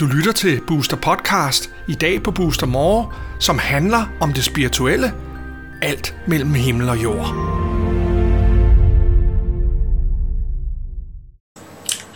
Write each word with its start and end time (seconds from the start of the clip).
Du 0.00 0.06
lytter 0.06 0.32
til 0.32 0.60
Booster 0.66 0.96
Podcast 0.96 1.70
i 1.88 1.94
dag 1.94 2.22
på 2.22 2.30
Booster 2.30 2.66
More, 2.66 3.06
som 3.40 3.58
handler 3.58 4.10
om 4.20 4.32
det 4.32 4.44
spirituelle. 4.44 5.12
Alt 5.82 6.14
mellem 6.26 6.54
himmel 6.54 6.88
og 6.88 7.02
jord. 7.02 7.26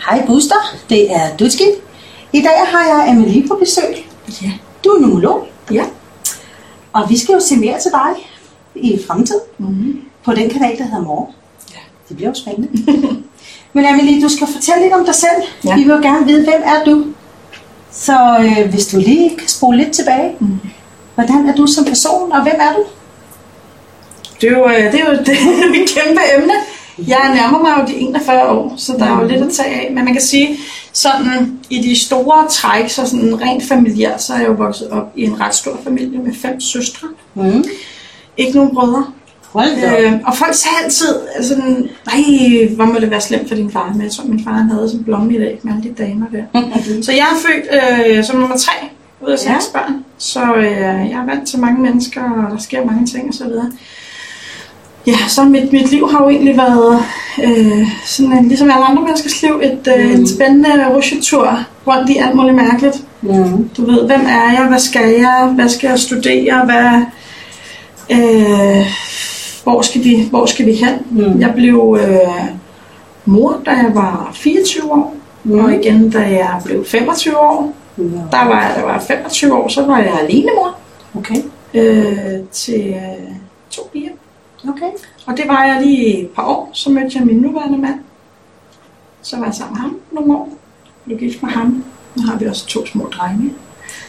Hej 0.06 0.26
Booster, 0.26 0.62
det 0.88 1.12
er 1.14 1.36
Dutski. 1.36 1.64
I 2.32 2.40
dag 2.40 2.58
har 2.66 2.84
jeg 2.84 3.06
Amelie 3.08 3.48
på 3.48 3.54
besøg. 3.60 3.94
Ja. 4.42 4.52
Du 4.84 4.88
er 4.88 5.00
numerolog, 5.00 5.46
Ja. 5.70 5.84
og 6.92 7.10
vi 7.10 7.18
skal 7.18 7.32
jo 7.32 7.40
se 7.40 7.56
mere 7.56 7.80
til 7.80 7.90
dig 7.90 8.28
i 8.74 8.98
fremtiden 9.06 9.40
Mm-hmm. 9.58 10.00
på 10.24 10.32
den 10.32 10.50
kanal, 10.50 10.78
der 10.78 10.84
hedder 10.84 11.02
More. 11.02 11.32
Det 12.12 12.16
bliver 12.16 12.30
jo 12.30 12.34
spændende. 12.34 12.68
Men 13.72 13.84
Amelie, 13.84 14.22
du 14.22 14.28
skal 14.28 14.46
fortælle 14.46 14.82
lidt 14.82 14.94
om 14.94 15.04
dig 15.04 15.14
selv. 15.14 15.42
Ja. 15.64 15.74
Vi 15.74 15.82
vil 15.82 15.90
jo 15.90 16.02
gerne 16.02 16.26
vide, 16.26 16.44
hvem 16.44 16.62
er 16.64 16.84
du? 16.84 17.04
Så 17.90 18.36
øh, 18.40 18.70
hvis 18.70 18.86
du 18.86 18.98
lige 18.98 19.36
kan 19.38 19.48
spole 19.48 19.78
lidt 19.78 19.92
tilbage. 19.92 20.36
Mm. 20.40 20.58
Hvordan 21.14 21.48
er 21.48 21.54
du 21.54 21.66
som 21.66 21.84
person, 21.84 22.32
og 22.32 22.42
hvem 22.42 22.54
er 22.58 22.72
du? 22.72 22.84
Det 24.40 24.48
er 24.48 24.58
jo, 24.58 24.68
øh, 24.68 24.92
det 24.92 25.00
er 25.00 25.04
jo 25.04 25.12
det 25.26 25.36
et 25.82 25.88
kæmpe 25.88 26.20
emne. 26.36 26.52
Jeg 26.98 27.32
nærmer 27.34 27.58
mig 27.58 27.72
jo 27.80 27.94
de 27.94 28.00
41 28.00 28.48
år, 28.48 28.74
så 28.76 28.92
der 28.98 29.04
er 29.04 29.20
jo 29.20 29.28
lidt 29.28 29.42
at 29.42 29.52
tage 29.52 29.80
af. 29.80 29.92
Men 29.92 30.04
man 30.04 30.12
kan 30.12 30.22
sige, 30.22 30.58
sådan 30.92 31.58
i 31.70 31.82
de 31.82 32.00
store 32.00 32.48
træk, 32.48 32.90
så 32.90 33.06
sådan 33.06 33.40
rent 33.40 33.68
familiært, 33.68 34.22
så 34.22 34.34
er 34.34 34.38
jeg 34.38 34.48
jo 34.48 34.52
vokset 34.52 34.90
op 34.90 35.12
i 35.16 35.24
en 35.24 35.40
ret 35.40 35.54
stor 35.54 35.78
familie 35.84 36.18
med 36.18 36.34
fem 36.34 36.60
søstre. 36.60 37.08
Mm. 37.34 37.64
Ikke 38.36 38.56
nogen 38.56 38.74
brødre. 38.74 39.06
Øh, 39.56 40.12
og 40.26 40.36
folk 40.36 40.54
sagde 40.54 40.76
altid, 40.84 41.14
sådan, 41.42 41.88
nej, 42.06 42.66
hvor 42.74 42.84
må 42.84 42.98
det 43.00 43.10
være 43.10 43.20
slemt 43.20 43.48
for 43.48 43.54
din 43.54 43.70
far. 43.72 43.90
Men 43.94 44.02
jeg 44.02 44.10
tror, 44.12 44.24
min 44.24 44.44
far 44.44 44.52
han 44.52 44.70
havde 44.70 44.88
sådan 44.88 45.04
blomme 45.04 45.34
i 45.34 45.38
dag 45.38 45.60
med 45.62 45.72
alle 45.72 45.84
de 45.90 46.02
damer 46.02 46.26
der. 46.32 46.42
Så 47.06 47.12
jeg 47.12 47.26
er 47.32 47.36
født 47.36 48.16
øh, 48.18 48.24
som 48.24 48.36
nummer 48.40 48.56
tre 48.56 48.72
ud 49.26 49.30
af 49.32 49.38
seks 49.38 49.48
Ja. 49.50 49.52
ja. 49.54 49.58
børn. 49.86 50.04
Så 50.18 50.54
øh, 50.56 50.64
jeg 51.10 51.18
er 51.22 51.34
vant 51.34 51.48
til 51.48 51.58
mange 51.58 51.80
mennesker, 51.82 52.22
og 52.22 52.50
der 52.50 52.58
sker 52.58 52.84
mange 52.84 53.06
ting 53.06 53.28
og 53.28 53.34
så 53.34 53.44
videre. 53.44 53.72
Ja, 55.06 55.16
så 55.28 55.44
mit, 55.44 55.72
mit 55.72 55.90
liv 55.90 56.10
har 56.10 56.22
jo 56.24 56.28
egentlig 56.30 56.56
været 56.56 56.98
øh, 57.44 57.86
sådan 58.06 58.32
en, 58.32 58.48
ligesom 58.48 58.70
alle 58.70 58.84
andre 58.84 59.02
menneskers 59.02 59.42
liv, 59.42 59.60
et, 59.64 59.94
øh, 59.98 60.04
Mm. 60.06 60.12
en 60.14 60.28
spændende 60.28 60.88
rusjetur 60.94 61.58
rundt 61.86 62.10
i 62.10 62.16
alt 62.16 62.34
muligt 62.36 62.56
mærkeligt. 62.56 62.96
Mm. 63.22 63.68
Du 63.76 63.86
ved, 63.90 64.06
hvem 64.06 64.20
er 64.20 64.52
jeg, 64.58 64.66
hvad 64.68 64.78
skal 64.78 65.10
jeg, 65.20 65.52
hvad 65.54 65.68
skal 65.68 65.88
jeg 65.88 65.98
studere, 65.98 66.64
hvad, 66.64 67.00
øh, 68.10 68.86
hvor, 69.62 69.82
skal 69.82 70.04
vi, 70.04 70.26
hvor 70.30 70.46
skal 70.46 70.66
vi 70.66 70.72
hen? 70.72 70.94
Mm. 71.10 71.40
Jeg 71.40 71.52
blev 71.54 71.98
øh, 72.00 72.18
mor, 73.24 73.60
da 73.66 73.70
jeg 73.70 73.90
var 73.94 74.30
24 74.34 74.92
år, 74.92 75.14
Mm. 75.44 75.58
og 75.58 75.72
igen, 75.74 76.10
da 76.10 76.18
jeg 76.18 76.60
blev 76.64 76.84
25 76.84 77.38
år. 77.38 77.72
Ja. 77.98 78.02
Der 78.04 78.44
var 78.48 78.62
jeg, 78.62 78.72
da 78.76 78.80
jeg 78.80 78.88
var 78.88 79.00
25 79.00 79.54
år, 79.54 79.68
så 79.68 79.86
var 79.86 79.98
jeg 79.98 80.18
alene 80.20 80.48
mor 80.56 80.76
Okay. 81.18 81.36
øh, 81.74 82.38
til 82.52 82.80
øh, 82.88 83.34
to 83.70 83.82
piger. 83.92 84.10
Okay. 84.68 84.86
Og 85.26 85.36
det 85.36 85.44
var 85.48 85.64
jeg 85.64 85.82
lige 85.86 86.18
et 86.22 86.28
par 86.28 86.42
år, 86.46 86.70
så 86.72 86.90
mødte 86.90 87.10
jeg 87.18 87.26
min 87.26 87.36
nuværende 87.36 87.78
mand. 87.78 87.94
Så 89.22 89.36
var 89.36 89.44
jeg 89.44 89.54
sammen 89.54 89.74
med 89.74 89.80
ham 89.80 89.96
nogle 90.12 90.34
år. 90.34 90.48
Blev 91.04 91.18
gift 91.18 91.42
med 91.42 91.50
ham. 91.50 91.84
Nu 92.16 92.22
har 92.26 92.38
vi 92.38 92.46
også 92.46 92.66
to 92.66 92.86
små 92.86 93.08
drenge. 93.18 93.52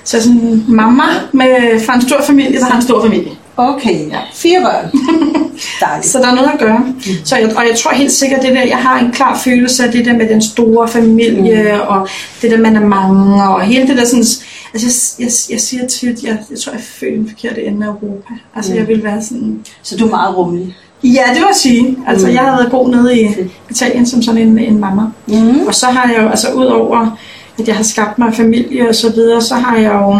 Så 0.03 0.21
sådan 0.23 0.63
mamma 0.67 1.03
med, 1.31 1.79
fra 1.85 1.95
en 1.95 2.01
stor 2.01 2.21
familie, 2.21 2.59
der 2.59 2.65
har 2.65 2.75
en 2.75 2.81
stor 2.81 3.01
familie. 3.01 3.31
Okay. 3.57 4.09
Ja. 4.11 4.19
Fire 4.33 4.61
børn. 4.61 4.91
Så 6.03 6.17
der 6.19 6.27
er 6.27 6.35
noget 6.35 6.49
at 6.53 6.59
gøre. 6.59 6.85
Så 7.25 7.35
jeg, 7.37 7.45
og 7.57 7.63
jeg 7.69 7.77
tror 7.79 7.91
helt 7.91 8.11
sikkert, 8.11 8.41
det 8.41 8.51
der, 8.55 8.61
jeg 8.63 8.77
har 8.77 8.99
en 8.99 9.11
klar 9.11 9.37
følelse 9.37 9.83
af 9.85 9.91
det 9.91 10.05
der 10.05 10.13
med 10.13 10.29
den 10.29 10.41
store 10.41 10.87
familie, 10.87 11.71
mm. 11.73 11.79
og 11.87 12.07
det 12.41 12.51
der, 12.51 12.57
man 12.57 12.75
er 12.75 12.85
mange, 12.85 13.43
og 13.43 13.61
hele 13.61 13.87
det 13.87 13.97
der 13.97 14.05
sådan... 14.05 14.25
Altså, 14.73 15.15
jeg, 15.19 15.25
jeg, 15.25 15.31
jeg 15.51 15.61
siger 15.61 15.87
tit, 15.87 16.23
jeg, 16.23 16.37
jeg 16.51 16.59
tror, 16.59 16.71
jeg 16.73 16.81
er 17.01 17.13
i 17.13 17.17
den 17.17 17.29
forkerte 17.29 17.63
ende 17.65 17.85
af 17.87 17.89
Europa. 17.91 18.33
Altså, 18.55 18.71
Mm. 18.71 18.77
jeg 18.77 18.87
vil 18.87 19.03
være 19.03 19.21
sådan... 19.21 19.59
Så 19.83 19.97
du 19.97 20.05
er 20.05 20.09
meget 20.09 20.37
rummelig. 20.37 20.75
Ja, 21.03 21.23
det 21.29 21.35
vil 21.35 21.45
jeg 21.47 21.55
sige. 21.55 21.97
Altså, 22.07 22.27
Mm. 22.27 22.33
jeg 22.33 22.41
har 22.41 22.57
været 22.57 22.71
god 22.71 22.89
nede 22.89 23.19
i 23.21 23.27
Italien 23.69 24.05
som 24.05 24.21
sådan 24.21 24.41
en, 24.41 24.59
en 24.59 24.79
mamma. 24.79 25.01
Mm. 25.27 25.59
Og 25.67 25.75
så 25.75 25.85
har 25.85 26.11
jeg 26.13 26.23
jo, 26.23 26.29
altså 26.29 26.51
udover 26.53 27.17
at 27.59 27.67
jeg 27.67 27.75
har 27.75 27.83
skabt 27.83 28.19
mig 28.19 28.33
familie 28.33 28.89
og 28.89 28.95
så 28.95 29.11
videre, 29.11 29.41
så 29.41 29.55
har 29.55 29.77
jeg 29.77 29.91
jo 29.93 30.19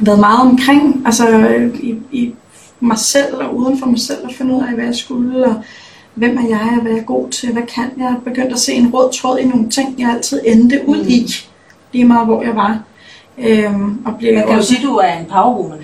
været 0.00 0.18
meget 0.20 0.40
omkring, 0.50 1.02
altså 1.06 1.28
i, 1.74 1.94
i 2.12 2.34
mig 2.80 2.98
selv 2.98 3.34
og 3.36 3.56
uden 3.56 3.78
for 3.78 3.86
mig 3.86 4.00
selv 4.00 4.18
at 4.28 4.34
finde 4.34 4.54
ud 4.54 4.62
af, 4.62 4.74
hvad 4.74 4.84
jeg 4.84 4.94
skulle, 4.94 5.44
og 5.46 5.54
hvem 6.14 6.36
er 6.36 6.48
jeg, 6.48 6.68
og 6.76 6.82
hvad 6.82 6.92
jeg 6.92 7.00
er 7.00 7.04
god 7.04 7.28
til, 7.30 7.52
hvad 7.52 7.62
kan 7.62 7.90
jeg. 7.98 8.14
Begyndte 8.24 8.52
at 8.52 8.58
se 8.58 8.72
en 8.72 8.94
rød 8.94 9.12
tråd 9.12 9.38
i 9.38 9.44
nogle 9.44 9.70
ting, 9.70 9.94
jeg 9.98 10.10
altid 10.10 10.40
endte 10.44 10.80
ud 10.86 11.06
i, 11.06 11.26
lige 11.92 12.04
meget 12.04 12.26
hvor 12.26 12.42
jeg 12.42 12.56
var. 12.56 12.78
Øhm, 13.38 13.98
og 14.04 14.14
blev 14.18 14.32
Jeg 14.32 14.42
kan 14.42 14.52
jo 14.52 14.56
også- 14.56 14.68
sige, 14.68 14.78
at 14.78 14.84
du 14.84 14.94
er 14.96 15.12
en 15.18 15.24
powerwoman. 15.26 15.78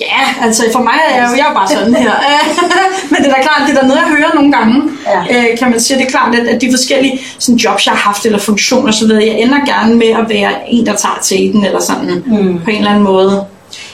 Ja, 0.00 0.44
altså 0.46 0.62
for 0.72 0.80
mig 0.80 0.94
er 1.10 1.14
jeg 1.16 1.28
jo, 1.30 1.36
jeg 1.36 1.44
er 1.44 1.48
jo 1.48 1.54
bare 1.54 1.68
sådan 1.68 1.94
her. 1.94 2.12
Men 3.10 3.18
det 3.22 3.26
er 3.30 3.34
da 3.34 3.42
klart, 3.42 3.62
det 3.68 3.76
er 3.76 3.80
da 3.80 3.86
noget, 3.86 4.00
jeg 4.00 4.08
hører 4.18 4.34
nogle 4.34 4.52
gange, 4.52 4.82
Ja. 5.30 5.50
øh, 5.50 5.58
kan 5.58 5.70
man 5.70 5.80
sige. 5.80 5.98
Det 5.98 6.06
er 6.06 6.10
klart, 6.10 6.34
at, 6.34 6.46
at 6.46 6.60
de 6.60 6.70
forskellige 6.72 7.20
sådan, 7.38 7.56
jobs, 7.56 7.86
jeg 7.86 7.92
har 7.94 8.00
haft, 8.00 8.26
eller 8.26 8.38
funktioner 8.38 8.88
osv., 8.88 9.10
jeg 9.10 9.28
ender 9.28 9.58
gerne 9.66 9.94
med 9.96 10.06
at 10.08 10.28
være 10.28 10.50
en, 10.68 10.86
der 10.86 10.94
tager 10.96 11.18
teten, 11.22 11.64
eller 11.64 11.80
sådan 11.80 12.22
Mm. 12.26 12.60
på 12.64 12.70
en 12.70 12.76
eller 12.76 12.90
anden 12.90 13.04
måde. 13.04 13.44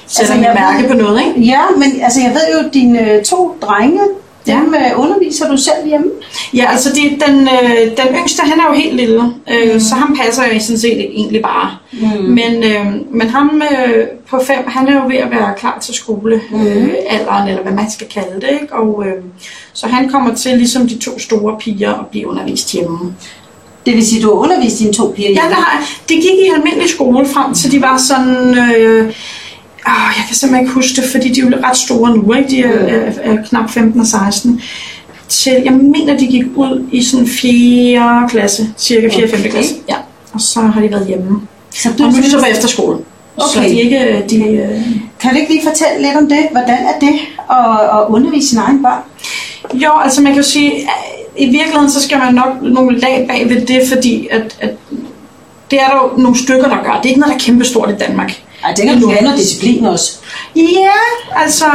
Sætter 0.06 0.34
Altså, 0.34 0.48
jeg 0.48 0.56
mærke 0.60 0.82
ved- 0.82 0.90
på 0.90 0.96
noget, 0.96 1.20
ikke? 1.26 1.40
Ja, 1.50 1.60
men 1.76 2.00
altså, 2.02 2.20
jeg 2.20 2.30
ved 2.30 2.40
jo, 2.60 2.66
at 2.68 2.74
dine 2.74 3.10
øh, 3.10 3.24
to 3.24 3.56
drenge, 3.62 4.00
dem 4.46 4.74
øh, 4.74 5.00
underviser 5.00 5.48
du 5.50 5.56
selv 5.56 5.86
hjemme. 5.88 6.06
Ja, 6.54 6.64
altså 6.70 6.88
det, 6.88 7.22
den, 7.28 7.40
øh, 7.40 7.80
den 7.96 8.14
yngste, 8.16 8.42
han 8.42 8.60
er 8.60 8.64
jo 8.68 8.72
helt 8.74 8.96
lille, 8.96 9.22
øh, 9.50 9.74
Mm. 9.74 9.80
så 9.80 9.94
ham 9.94 10.16
passer 10.22 10.42
jeg 10.52 10.62
sådan 10.62 10.78
set 10.78 11.00
egentlig 11.00 11.42
bare. 11.42 11.70
Mm. 11.92 12.22
Men, 12.24 12.64
øh, 12.64 12.86
men 13.10 13.28
ham 13.28 13.62
øh, 13.72 14.06
på 14.30 14.40
fem, 14.46 14.58
han 14.66 14.88
er 14.88 14.94
jo 14.94 15.06
ved 15.08 15.16
at 15.16 15.30
være 15.30 15.54
klar 15.58 15.78
til 15.82 15.94
skole, 15.94 16.40
Mhm. 16.50 16.66
øh, 16.66 16.88
alderen, 17.08 17.48
eller 17.48 17.62
hvad 17.62 17.72
man 17.72 17.90
skal 17.90 18.06
kalde 18.14 18.34
det. 18.40 18.48
Ikke? 18.62 18.74
Og, 18.74 19.04
øh, 19.06 19.22
så 19.72 19.86
han 19.86 20.08
kommer 20.08 20.34
til, 20.34 20.58
ligesom 20.58 20.88
de 20.88 20.98
to 20.98 21.18
store 21.18 21.56
piger, 21.58 21.90
at 21.94 22.06
blive 22.10 22.28
undervist 22.28 22.72
hjemme. 22.72 23.14
Det 23.86 23.94
vil 23.96 24.06
sige, 24.06 24.18
at 24.18 24.22
du 24.22 24.28
har 24.28 24.34
undervist 24.42 24.78
dine 24.78 24.92
to 24.92 25.12
piger 25.16 25.28
Ja, 25.28 25.34
hjemme. 25.34 25.48
det, 25.48 25.56
har, 25.56 25.78
jeg. 25.78 25.86
det 26.08 26.16
gik 26.16 26.38
i 26.46 26.50
almindelig 26.56 26.88
skole 26.90 27.26
frem 27.28 27.54
til 27.54 27.72
de 27.72 27.80
var 27.82 27.96
sådan... 28.08 28.58
Øh, 28.76 29.12
åh, 29.86 30.10
jeg 30.16 30.24
kan 30.26 30.36
simpelthen 30.36 30.64
ikke 30.64 30.74
huske 30.74 31.00
det, 31.02 31.10
fordi 31.10 31.28
de 31.32 31.40
er 31.40 31.68
ret 31.68 31.76
store 31.76 32.16
nu. 32.16 32.32
Ikke? 32.34 32.48
De 32.50 32.62
er, 32.62 32.78
er, 32.78 33.12
er 33.22 33.44
knap 33.48 33.70
15 33.70 34.00
og 34.00 34.06
16. 34.06 34.60
Til, 35.28 35.52
jeg 35.64 35.72
mener, 35.72 36.16
de 36.16 36.26
gik 36.26 36.44
ud 36.54 36.88
i 36.92 37.02
sådan 37.02 37.26
4. 37.26 38.28
klasse, 38.30 38.68
cirka 38.78 39.08
4. 39.08 39.24
Okay. 39.24 39.36
5. 39.36 39.50
klasse. 39.50 39.74
Ja. 39.88 39.96
Og 40.32 40.40
så 40.40 40.60
har 40.60 40.80
de 40.80 40.90
været 40.90 41.06
hjemme. 41.06 41.40
Så 41.74 41.88
Og 41.88 41.94
nu 41.98 42.04
er 42.06 42.10
de 42.22 42.30
så 42.30 42.38
på 42.38 42.44
efterskole. 42.44 42.98
Så 43.38 43.58
Okay. 43.58 43.70
de 43.70 43.74
er 43.74 43.82
ikke... 43.84 44.24
De, 44.30 44.36
øh... 44.36 44.80
Kan 45.20 45.30
du 45.30 45.36
ikke 45.36 45.52
lige 45.52 45.62
fortælle 45.68 46.02
lidt 46.06 46.16
om 46.16 46.28
det? 46.28 46.46
Hvordan 46.50 46.78
er 46.78 46.98
det 47.00 47.14
at, 47.50 47.98
at 47.98 48.06
undervise 48.08 48.48
sine 48.48 48.60
egne 48.60 48.82
børn? 48.82 49.02
Jo, 49.74 49.90
altså 50.04 50.22
man 50.22 50.32
kan 50.32 50.42
jo 50.42 50.48
sige, 50.48 50.72
at 50.72 50.88
i 51.36 51.44
virkeligheden 51.44 51.90
så 51.90 52.02
skal 52.02 52.18
man 52.18 52.34
nok 52.34 52.62
nogle 52.62 52.98
lag 52.98 53.26
bag 53.28 53.48
ved 53.48 53.66
det, 53.66 53.88
fordi 53.88 54.28
at, 54.30 54.56
at 54.60 54.70
det 55.70 55.80
er 55.80 55.86
der 55.88 55.94
jo 55.94 56.22
nogle 56.22 56.38
stykker, 56.38 56.68
der 56.68 56.82
gør. 56.82 56.92
Det 56.92 57.04
er 57.04 57.08
ikke 57.08 57.20
noget, 57.20 57.32
der 57.32 57.38
er 57.38 57.44
kæmpestort 57.44 57.90
i 57.90 58.04
Danmark. 58.06 58.42
Jeg 58.68 58.76
tænker, 58.76 59.00
du 59.00 59.06
noget 59.22 59.38
disciplin 59.38 59.84
også. 59.84 60.12
Ja, 60.56 60.90
altså 61.36 61.66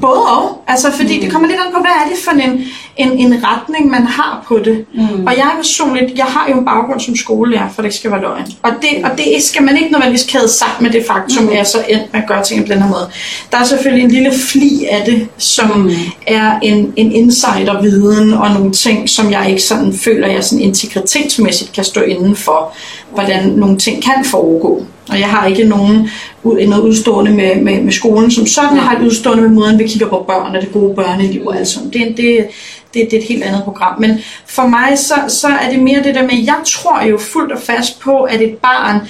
både 0.00 0.20
og. 0.20 0.62
Altså, 0.66 0.92
fordi 0.92 1.14
mm. 1.16 1.22
det 1.22 1.32
kommer 1.32 1.48
lidt 1.48 1.60
an 1.66 1.72
på, 1.74 1.80
hvad 1.80 1.90
er 1.90 2.08
det 2.08 2.18
for 2.24 2.30
en, 2.30 2.64
en, 2.96 3.18
en 3.18 3.44
retning, 3.44 3.90
man 3.90 4.02
har 4.06 4.44
på 4.48 4.58
det. 4.64 4.84
Mm. 4.94 5.26
Og 5.26 5.36
jeg 5.36 5.50
personligt, 5.56 6.18
jeg 6.18 6.24
har 6.24 6.48
jo 6.50 6.58
en 6.58 6.64
baggrund 6.64 7.00
som 7.00 7.16
skolelærer, 7.16 7.68
for 7.74 7.82
det 7.82 7.94
skal 7.94 8.10
være 8.10 8.20
løgn. 8.20 8.46
Og 8.62 8.70
det, 8.82 9.04
og 9.04 9.10
det 9.18 9.42
skal 9.42 9.62
man 9.62 9.76
ikke 9.76 9.92
nødvendigvis 9.92 10.24
kæde 10.24 10.48
sammen 10.48 10.76
med 10.82 10.90
det 10.90 11.04
faktum, 11.06 11.42
Mm. 11.44 11.48
at 11.50 11.56
jeg 11.56 11.66
så 11.66 11.78
endt 11.88 12.12
med 12.12 12.22
at 12.22 12.28
gøre 12.28 12.44
ting 12.44 12.66
på 12.66 12.72
den 12.72 12.82
her 12.82 12.88
måde. 12.88 13.10
Der 13.52 13.58
er 13.58 13.64
selvfølgelig 13.64 14.04
en 14.04 14.10
lille 14.10 14.32
fli 14.38 14.84
af 14.90 15.02
det, 15.06 15.28
som 15.38 15.70
Mm. 15.70 15.90
er 16.26 16.58
en, 16.62 16.92
en 16.96 17.12
insiderviden 17.12 18.34
og 18.34 18.50
nogle 18.50 18.72
ting, 18.72 19.08
som 19.08 19.30
jeg 19.32 19.50
ikke 19.50 19.62
sådan 19.62 19.92
føler, 20.04 20.28
jeg 20.28 20.44
sådan 20.44 20.64
integritetsmæssigt 20.64 21.72
kan 21.72 21.84
stå 21.84 22.00
inden 22.00 22.36
for, 22.36 22.72
hvordan 23.14 23.48
nogle 23.48 23.78
ting 23.78 24.02
kan 24.02 24.24
foregå. 24.24 24.84
Og 25.10 25.20
jeg 25.20 25.28
har 25.28 25.46
ikke 25.46 25.64
nogen, 25.64 26.10
ud- 26.42 26.66
noget 26.66 26.82
udstående 26.82 27.30
med, 27.30 27.56
med, 27.62 27.82
med 27.82 27.92
skolen 27.92 28.30
som 28.30 28.46
sådan. 28.46 28.76
Jeg 28.76 28.82
har 28.84 28.96
et 28.96 29.02
udstående 29.06 29.42
med 29.42 29.50
måden, 29.50 29.78
vi 29.78 29.86
kigger 29.86 30.08
på 30.08 30.24
børn 30.28 30.56
og 30.56 30.62
det 30.62 30.72
gode 30.72 30.94
børneliv 30.94 31.46
og 31.46 31.56
alt 31.56 31.68
sådan. 31.68 31.90
Det, 31.90 32.16
det, 32.16 32.48
det, 32.94 33.08
det 33.10 33.12
er 33.12 33.18
et 33.18 33.24
helt 33.28 33.42
andet 33.42 33.64
program. 33.64 34.00
Men 34.00 34.18
for 34.46 34.66
mig, 34.66 34.98
så, 34.98 35.14
så 35.28 35.48
er 35.48 35.70
det 35.70 35.78
mere 35.78 36.02
det 36.02 36.14
der 36.14 36.22
med, 36.22 36.44
jeg 36.44 36.56
tror 36.66 37.02
jo 37.02 37.18
fuldt 37.18 37.52
og 37.52 37.58
fast 37.62 38.00
på, 38.00 38.22
at 38.22 38.40
et 38.42 38.56
barn 38.56 39.00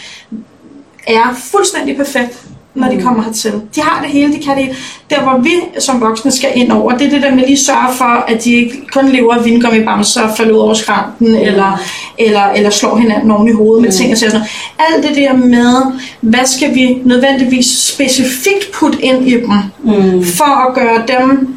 er 1.07 1.35
fuldstændig 1.53 1.97
perfekt, 1.97 2.43
når 2.75 2.89
de 2.89 3.03
kommer 3.03 3.23
hertil. 3.23 3.53
De 3.75 3.81
har 3.81 4.03
det 4.03 4.11
hele, 4.11 4.33
de 4.33 4.39
kan 4.43 4.57
det 4.57 4.65
hele. 4.65 4.77
Der, 5.11 5.21
hvor 5.21 5.39
vi 5.39 5.51
som 5.81 6.01
voksne 6.01 6.31
skal 6.31 6.51
ind 6.55 6.73
over, 6.73 6.93
det 6.93 7.07
er 7.07 7.11
det 7.11 7.23
der 7.23 7.35
med 7.35 7.47
lige 7.47 7.59
sørge 7.59 7.95
for, 7.97 8.05
at 8.29 8.45
de 8.45 8.53
ikke 8.55 8.87
kun 8.93 9.09
lever 9.09 9.35
af 9.35 9.45
vingummi-bamser 9.45 10.23
og 10.23 10.37
falder 10.37 10.55
ud 10.55 10.59
over 10.59 10.75
skranken, 10.75 11.35
eller, 11.35 11.81
eller, 12.19 12.45
eller 12.45 12.71
slår 12.71 12.97
hinanden 12.97 13.31
oven 13.31 13.49
i 13.49 13.53
hovedet 13.53 13.85
med 13.85 13.93
ting 13.93 14.13
og 14.13 14.19
sådan 14.19 14.33
noget. 14.35 14.49
Alt 14.79 15.09
det 15.09 15.17
der 15.17 15.33
med, 15.33 15.83
hvad 16.21 16.47
skal 16.47 16.75
vi 16.75 16.99
nødvendigvis 17.05 17.67
specifikt 17.67 18.73
putte 18.75 19.05
ind 19.05 19.29
i 19.29 19.33
dem, 19.33 19.51
Mm. 19.83 20.25
for 20.25 20.69
at 20.69 20.75
gøre 20.75 21.19
dem 21.19 21.55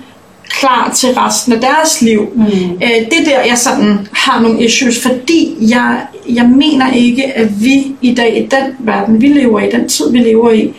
klar 0.49 0.91
til 0.95 1.09
resten 1.09 1.53
af 1.53 1.59
deres 1.61 2.01
liv. 2.01 2.27
Mm. 2.35 2.43
Øh, 2.43 2.89
det 2.89 3.19
er 3.19 3.23
der, 3.25 3.39
jeg 3.47 3.57
sådan 3.57 4.07
har 4.13 4.41
nogle 4.41 4.63
issues, 4.63 5.01
fordi 5.01 5.55
jeg, 5.61 6.01
jeg 6.29 6.45
mener 6.45 6.93
ikke, 6.93 7.23
at 7.37 7.63
vi 7.63 7.85
i 8.01 8.13
dag, 8.13 8.37
i 8.37 8.41
den 8.41 8.75
verden, 8.79 9.21
vi 9.21 9.27
lever 9.27 9.59
i, 9.59 9.71
den 9.71 9.89
tid, 9.89 10.11
vi 10.11 10.17
lever 10.19 10.51
i, 10.51 10.73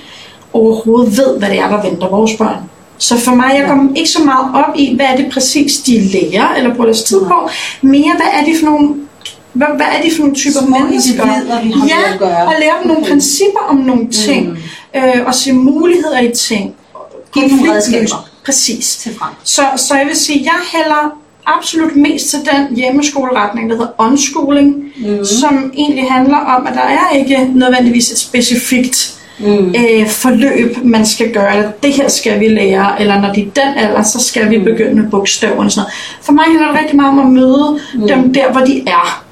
overhovedet 0.53 1.17
ved, 1.19 1.39
hvad 1.39 1.49
det 1.49 1.59
er, 1.59 1.69
der 1.69 1.83
venter 1.83 2.09
vores 2.09 2.31
børn. 2.39 2.57
Så 2.99 3.19
for 3.19 3.35
mig, 3.35 3.51
jeg 3.59 3.67
går 3.67 3.89
ikke 3.97 4.11
så 4.11 4.25
meget 4.25 4.65
op 4.65 4.75
i, 4.77 4.95
hvad 4.97 5.07
er 5.07 5.17
det 5.17 5.27
præcis, 5.33 5.77
de 5.77 6.01
lærer 6.01 6.55
eller 6.55 6.75
bruger 6.75 6.87
deres 6.87 7.03
tid 7.03 7.21
på. 7.21 7.49
Mere, 7.83 8.13
hvad 8.17 8.41
er 8.41 8.45
det 8.45 8.57
for 8.61 8.67
nogle 8.67 8.95
hvad, 9.53 9.67
hvad 9.77 9.87
er 9.87 10.03
det 10.03 10.13
for 10.13 10.19
nogle 10.19 10.35
typer 10.35 10.61
Små 10.67 10.79
mennesker? 10.79 11.25
vi 11.63 11.71
har 11.71 11.87
ja, 11.87 12.13
at 12.13 12.19
gøre. 12.19 12.47
og 12.47 12.55
lære 12.61 12.75
dem 12.83 12.87
nogle 12.87 13.03
Okay. 13.03 13.11
principper 13.11 13.61
om 13.69 13.77
nogle 13.77 14.09
ting, 14.11 14.49
mm. 14.49 15.01
øh, 15.01 15.27
og 15.27 15.35
se 15.35 15.53
muligheder 15.53 16.21
i 16.21 16.33
ting. 16.33 16.75
Giv 17.35 17.43
dem 17.43 17.51
nogle 17.57 17.75
redskaber. 17.75 18.29
Præcis. 18.45 18.97
Til 18.97 19.15
frem. 19.19 19.31
Så, 19.45 19.63
så 19.77 19.95
jeg 19.95 20.07
vil 20.07 20.17
sige, 20.17 20.41
jeg 20.45 20.61
hælder 20.73 21.19
absolut 21.47 21.97
mest 21.97 22.31
til 22.31 22.39
den 22.39 22.77
hjemmeskoleretning, 22.77 23.71
der 23.71 23.77
hedder 23.77 23.93
unschooling, 23.99 24.85
mm. 24.97 25.25
som 25.25 25.73
egentlig 25.75 26.05
handler 26.11 26.37
om, 26.37 26.67
at 26.67 26.75
der 26.75 26.81
er 26.83 27.17
ikke 27.17 27.51
nødvendigvis 27.55 28.11
et 28.11 28.19
specifikt 28.19 29.22
mm. 29.43 29.75
øh, 29.79 30.07
forløb, 30.09 30.77
man 30.85 31.07
skal 31.07 31.33
gøre, 31.33 31.57
eller 31.57 31.71
det 31.83 31.93
her 31.93 32.09
skal 32.09 32.41
vi 32.41 32.49
lære, 32.49 33.01
eller 33.01 33.21
når 33.21 33.33
de 33.33 33.41
er 33.41 33.45
den 33.45 33.75
alder, 33.77 34.03
så 34.03 34.21
skal 34.21 34.51
vi 34.51 34.59
begynde 34.59 34.95
med 35.03 35.11
bogstaverne 35.11 35.61
og 35.67 35.71
sådan 35.73 35.81
noget. 35.81 35.93
For 36.23 36.33
mig 36.33 36.45
handler 36.45 36.69
det 36.73 36.81
rigtig 36.81 36.97
meget 36.97 37.11
om 37.11 37.19
at 37.19 37.27
møde 37.33 37.79
mm. 37.95 38.09
dem 38.09 38.35
der, 38.35 38.53
hvor 38.53 38.61
de 38.61 38.81
er. 38.87 39.25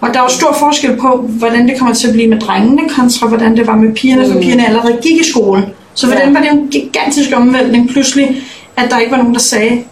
Og 0.00 0.08
der 0.14 0.18
er 0.18 0.22
jo 0.22 0.28
stor 0.28 0.56
forskel 0.58 0.96
på, 0.96 1.16
hvordan 1.28 1.68
det 1.68 1.78
kommer 1.78 1.94
til 1.94 2.06
at 2.08 2.12
blive 2.12 2.28
med 2.28 2.40
drengene, 2.40 2.88
kontra 2.88 3.26
hvordan 3.28 3.56
det 3.56 3.66
var 3.66 3.76
med 3.76 3.94
pigerne, 3.94 4.32
for 4.32 4.40
pigerne 4.40 4.66
allerede 4.66 4.98
gik 5.02 5.20
i 5.20 5.30
skole. 5.30 5.68
Så 5.94 6.06
for 6.06 6.14
Ja. 6.18 6.24
dem 6.24 6.34
var 6.34 6.40
det 6.40 6.50
en 6.52 6.68
gigantisk 6.68 7.30
omvæltning 7.36 7.88
pludselig, 7.90 8.42
at 8.76 8.90
der 8.90 8.98
ikke 8.98 9.10
var 9.10 9.18
nogen, 9.18 9.34
der 9.34 9.40
sagde, 9.40 9.82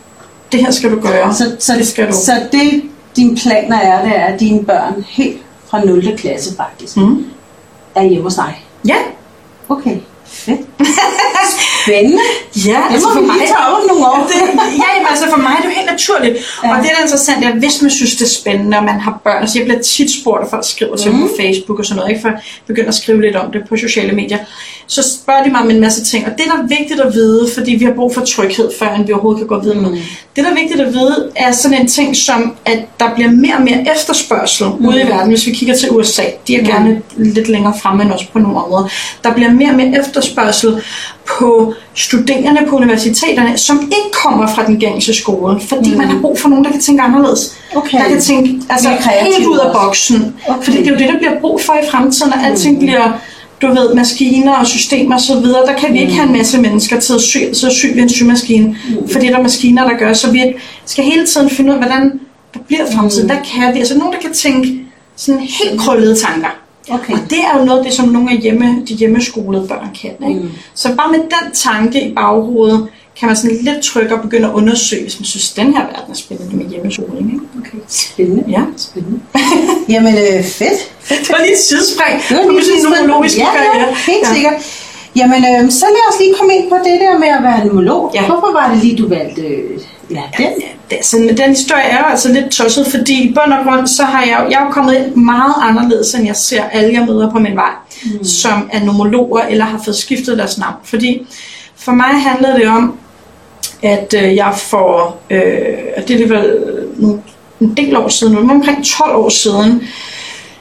det 0.52 0.60
her 0.60 0.70
skal 0.70 0.90
du 0.90 1.00
gøre. 1.00 1.34
Så, 1.34 1.44
så, 1.58 1.72
det 1.78 1.86
skal 1.86 2.06
du. 2.06 2.12
så 2.12 2.32
det, 2.52 2.82
dine 3.16 3.36
planer 3.36 3.76
er, 3.78 4.04
det 4.04 4.12
er, 4.16 4.24
at 4.24 4.40
dine 4.40 4.64
børn 4.64 5.04
helt 5.08 5.38
fra 5.70 5.84
0. 5.84 6.16
klasse 6.16 6.56
faktisk 6.56 6.96
Mm. 6.96 7.24
er 7.94 8.02
hjemme 8.04 8.22
hos 8.24 8.34
dig. 8.34 8.64
Ja, 8.88 8.96
Okay, 9.68 9.96
fedt. 10.26 10.60
Spændende. 11.82 12.22
ja 12.70 12.80
Det 12.92 13.02
må 13.02 13.20
vi 13.20 13.26
lige 13.26 13.46
tage 13.46 13.66
om 13.76 13.86
nogle 13.88 14.06
år. 14.06 14.18
Det, 14.30 14.34
ja, 14.82 14.88
jamen, 14.94 15.08
altså 15.10 15.24
for 15.30 15.36
mig 15.36 15.52
er 15.56 15.60
det 15.62 15.64
jo 15.64 15.74
helt 15.74 15.90
naturligt. 15.90 16.36
Ja. 16.64 16.70
Og 16.70 16.76
det, 16.76 16.90
der 16.90 16.96
er 16.96 17.02
interessant, 17.02 17.44
er, 17.44 17.48
at 17.48 17.58
hvis 17.58 17.82
man 17.82 17.90
synes, 17.90 18.16
det 18.16 18.24
er 18.24 18.34
spændende, 18.40 18.76
og 18.78 18.84
man 18.84 19.00
har 19.00 19.20
børn, 19.24 19.40
altså 19.40 19.58
jeg 19.58 19.66
bliver 19.66 19.82
tit 19.82 20.10
spurgt, 20.20 20.42
og 20.44 20.50
folk 20.50 20.64
skriver 20.64 20.96
til 20.96 21.12
mm. 21.12 21.20
på 21.20 21.28
Facebook 21.40 21.78
og 21.78 21.84
sådan 21.84 21.96
noget, 21.96 22.10
ikke, 22.10 22.20
for 22.20 22.28
jeg 22.28 22.40
begynder 22.66 22.88
at 22.88 22.94
skrive 22.94 23.20
lidt 23.20 23.36
om 23.36 23.52
det 23.52 23.62
på 23.68 23.76
sociale 23.76 24.12
medier, 24.12 24.38
så 24.86 25.02
spørger 25.02 25.44
de 25.44 25.50
mig 25.50 25.60
om 25.60 25.70
en 25.70 25.80
masse 25.80 26.04
ting, 26.04 26.26
og 26.26 26.30
det, 26.30 26.44
der 26.46 26.62
er 26.62 26.66
vigtigt 26.78 27.00
at 27.00 27.14
vide, 27.14 27.48
fordi 27.54 27.74
vi 27.74 27.84
har 27.84 27.92
brug 27.92 28.14
for 28.14 28.20
tryghed, 28.20 28.70
før 28.78 29.02
vi 29.06 29.12
overhovedet 29.12 29.40
kan 29.40 29.46
gå 29.46 29.62
videre 29.62 29.80
med. 29.80 29.90
Det, 30.36 30.44
der 30.44 30.50
er 30.50 30.54
vigtigt 30.54 30.80
at 30.80 30.94
vide, 30.94 31.30
er 31.36 31.52
sådan 31.52 31.80
en 31.80 31.88
ting 31.88 32.16
som, 32.16 32.54
at 32.64 32.78
der 33.00 33.14
bliver 33.14 33.30
mere 33.30 33.54
og 33.56 33.62
mere 33.62 33.94
efterspørgsel 33.94 34.66
mm. 34.66 34.86
ude 34.86 35.02
i 35.02 35.06
verden, 35.06 35.28
hvis 35.28 35.46
vi 35.46 35.52
kigger 35.52 35.76
til 35.76 35.90
USA. 35.90 36.22
De 36.46 36.56
er 36.56 36.64
gerne 36.64 37.02
lidt 37.16 37.48
længere 37.48 37.74
fremme 37.82 38.02
end 38.02 38.12
os 38.12 38.24
på 38.24 38.38
nogle 38.38 38.58
områder. 38.58 38.88
Der 39.24 39.32
bliver 39.34 39.50
mere 39.50 39.70
og 39.70 39.76
mere 39.76 40.00
efterspørgsel 40.00 40.82
på 41.38 41.74
studerende 41.94 42.60
på 42.68 42.76
universiteterne, 42.76 43.58
som 43.58 43.80
ikke 43.80 44.10
kommer 44.24 44.46
fra 44.46 44.66
den 44.66 44.80
gængse 44.80 45.14
skole, 45.14 45.60
fordi 45.60 45.90
mm. 45.90 45.98
man 45.98 46.06
har 46.08 46.20
brug 46.20 46.38
for 46.38 46.48
nogen, 46.48 46.64
der 46.64 46.70
kan 46.70 46.80
tænke 46.80 47.02
anderledes. 47.02 47.56
Okay. 47.76 47.98
Der 47.98 48.08
kan 48.08 48.20
tænke 48.20 48.60
altså, 48.70 48.88
helt 49.22 49.46
ud 49.46 49.58
af 49.58 49.72
boksen. 49.72 50.34
Okay. 50.48 50.62
Fordi 50.64 50.78
det 50.78 50.86
er 50.86 50.90
jo 50.90 50.98
det, 50.98 51.08
der 51.08 51.18
bliver 51.18 51.40
brug 51.40 51.60
for 51.60 51.72
i 51.72 51.90
fremtiden, 51.90 52.32
når 52.36 52.44
alting 52.44 52.78
bliver 52.78 53.12
du 53.62 53.66
ved, 53.66 53.94
maskiner 53.94 54.52
og 54.52 54.66
systemer 54.66 55.16
osv., 55.16 55.46
der 55.46 55.74
kan 55.78 55.92
vi 55.92 56.00
ikke 56.00 56.12
have 56.12 56.26
en 56.26 56.32
masse 56.32 56.60
mennesker 56.60 57.00
til 57.00 57.14
at 57.14 57.20
sy, 57.20 57.36
til 57.54 57.66
at 57.66 57.72
sy 57.72 57.86
ved 57.86 58.02
en 58.02 58.08
symaskine, 58.08 58.66
mm. 58.66 59.08
fordi 59.08 59.26
der 59.26 59.38
er 59.38 59.42
maskiner, 59.42 59.88
der 59.88 59.98
gør, 59.98 60.12
så 60.12 60.30
vi 60.30 60.54
skal 60.86 61.04
hele 61.04 61.26
tiden 61.26 61.50
finde 61.50 61.70
ud 61.70 61.74
af, 61.74 61.80
hvordan 61.80 62.20
der 62.54 62.60
bliver 62.66 62.90
fremtiden, 62.94 63.26
hvad 63.26 63.38
kan 63.54 63.74
vi, 63.74 63.78
altså 63.78 63.98
nogen, 63.98 64.12
der 64.12 64.20
kan 64.20 64.32
tænke 64.32 64.80
sådan 65.16 65.40
helt 65.40 65.80
krøllede 65.80 66.16
tanker. 66.16 66.48
Okay. 66.90 67.12
Og 67.12 67.18
det 67.30 67.38
er 67.38 67.58
jo 67.58 67.64
noget 67.64 67.78
af 67.78 67.84
det, 67.84 67.94
som 67.94 68.08
nogle 68.08 68.30
af 68.30 68.38
hjemme, 68.38 68.82
de 68.88 68.94
hjemmeskolede 68.94 69.68
børn 69.68 69.88
kan. 70.02 70.28
Ikke? 70.28 70.40
Mm. 70.40 70.50
Så 70.74 70.94
bare 70.96 71.12
med 71.12 71.18
den 71.18 71.52
tanke 71.54 72.08
i 72.08 72.14
baghovedet, 72.14 72.88
kan 73.20 73.26
man 73.26 73.36
sådan 73.36 73.58
lidt 73.62 73.84
tryggere 73.84 74.22
begynde 74.22 74.48
at 74.48 74.54
undersøge, 74.54 75.02
hvis 75.02 75.20
man 75.20 75.24
synes, 75.24 75.52
den 75.52 75.66
her 75.76 75.80
verden 75.84 76.10
er 76.10 76.14
spændende 76.14 76.56
med 76.56 76.66
hjemmeskoling. 76.66 77.32
Ikke? 77.32 77.44
okay. 77.60 77.78
Spændende. 77.88 78.44
Ja. 78.48 78.60
Spændende. 78.76 79.20
Jamen, 79.92 80.14
øh, 80.14 80.44
fedt. 80.44 80.78
Det 81.08 81.28
var 81.30 81.38
lige 81.42 81.52
et 81.52 81.58
sidespring. 81.68 82.20
Det 82.28 82.36
var 82.36 82.50
lige 82.52 82.64
sidste- 82.64 82.84
numerologisk 82.88 83.38
ja, 83.38 83.48
ja, 83.78 83.84
helt 84.06 84.18
ja. 84.28 84.34
sikkert. 84.34 84.54
Jamen, 85.16 85.44
øh, 85.44 85.70
så 85.70 85.86
lad 85.96 86.04
os 86.14 86.20
lige 86.20 86.34
komme 86.38 86.54
ind 86.56 86.68
på 86.68 86.76
det 86.84 87.00
der 87.00 87.18
med 87.18 87.28
at 87.28 87.42
være 87.42 87.66
numerolog. 87.66 88.10
Ja. 88.14 88.26
Hvorfor 88.26 88.52
var 88.52 88.70
det 88.74 88.84
lige, 88.84 88.96
du 89.02 89.08
valgte 89.08 89.42
øh, 89.42 89.80
ja, 90.10 90.22
den? 90.38 90.52
det, 90.90 90.98
sådan, 91.02 91.36
den 91.36 91.48
historie 91.48 91.82
er 91.82 91.98
jo 91.98 92.04
altså 92.04 92.32
lidt 92.32 92.50
tosset, 92.50 92.86
fordi 92.86 93.22
i 93.22 93.28
bund 93.34 93.52
og 93.52 93.64
grund, 93.64 93.86
så 93.86 94.02
har 94.02 94.22
jeg, 94.24 94.38
jo- 94.44 94.50
jeg 94.50 94.60
er 94.60 94.64
jo 94.64 94.70
kommet 94.70 94.94
ind 94.96 95.14
meget 95.14 95.54
anderledes, 95.60 96.14
end 96.14 96.26
jeg 96.26 96.36
ser 96.36 96.64
alle, 96.64 96.92
jeg 96.94 97.04
møder 97.06 97.30
på 97.30 97.38
min 97.38 97.56
vej, 97.56 97.70
mm. 98.04 98.24
som 98.24 98.70
er 98.72 98.84
nomologer 98.84 99.42
eller 99.42 99.64
har 99.64 99.80
fået 99.84 99.96
skiftet 99.96 100.38
deres 100.38 100.58
navn. 100.58 100.74
Fordi 100.84 101.26
for 101.76 101.92
mig 101.92 102.06
handlede 102.06 102.54
det 102.54 102.68
om, 102.68 102.94
at 103.82 104.14
øh, 104.22 104.36
jeg 104.36 104.54
får, 104.56 105.20
øh, 105.30 105.40
og 105.96 106.08
det 106.08 106.14
er 106.14 106.18
det 106.18 106.30
vel 106.30 106.56
nogle- 106.96 107.20
en 107.60 107.74
del 107.76 107.96
år 107.96 108.08
siden, 108.08 108.32
nu, 108.34 108.40
omkring 108.50 108.84
12 108.84 109.14
år 109.16 109.28
siden, 109.28 109.82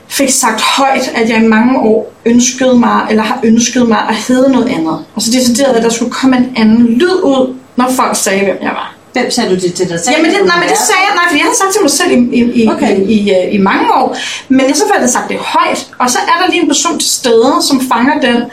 fik 0.07 0.29
sagt 0.29 0.61
højt, 0.61 1.11
at 1.15 1.29
jeg 1.29 1.43
i 1.43 1.47
mange 1.47 1.79
år 1.79 2.13
ønskede 2.25 2.79
mig, 2.79 3.07
eller 3.09 3.23
har 3.23 3.39
ønsket 3.43 3.87
mig 3.87 3.99
at 4.09 4.15
hedde 4.15 4.51
noget 4.51 4.69
andet. 4.69 4.99
Altså 5.15 5.31
decideret, 5.31 5.73
at 5.75 5.83
der 5.83 5.89
skulle 5.89 6.11
komme 6.11 6.37
en 6.37 6.53
anden 6.55 6.85
lyd 6.87 7.13
ud, 7.23 7.55
når 7.75 7.89
folk 7.95 8.15
sagde, 8.15 8.39
hvem 8.43 8.57
jeg 8.61 8.69
var. 8.69 8.95
Hvem 9.13 9.31
sagde 9.31 9.49
du 9.49 9.55
det 9.55 9.73
til 9.73 9.89
dig 9.89 9.99
selv? 9.99 10.15
Jamen 10.17 10.31
det, 10.31 10.45
nej, 10.45 10.59
men 10.59 10.69
det 10.69 10.77
sagde 10.77 11.01
jeg, 11.07 11.15
nej, 11.15 11.23
fordi 11.29 11.39
jeg 11.39 11.45
har 11.45 11.55
sagt 11.55 11.73
til 11.73 11.81
mig 11.81 11.91
selv 11.91 12.11
i, 12.11 12.39
i, 12.39 12.63
i, 12.63 12.67
Okay. 12.69 12.99
i, 12.99 13.03
i, 13.13 13.29
øh, 13.29 13.53
i 13.53 13.57
mange 13.57 13.93
år, 13.93 14.17
men 14.49 14.61
jeg 14.67 14.75
så 14.75 14.83
får 14.87 14.99
jeg 15.01 15.09
sagt 15.09 15.29
det 15.29 15.37
højt, 15.37 15.87
og 15.99 16.09
så 16.09 16.17
er 16.19 16.41
der 16.45 16.51
lige 16.51 16.61
en 16.61 16.67
person 16.67 16.99
til 16.99 17.09
stede, 17.09 17.53
som 17.67 17.81
fanger 17.93 18.19
den, 18.21 18.43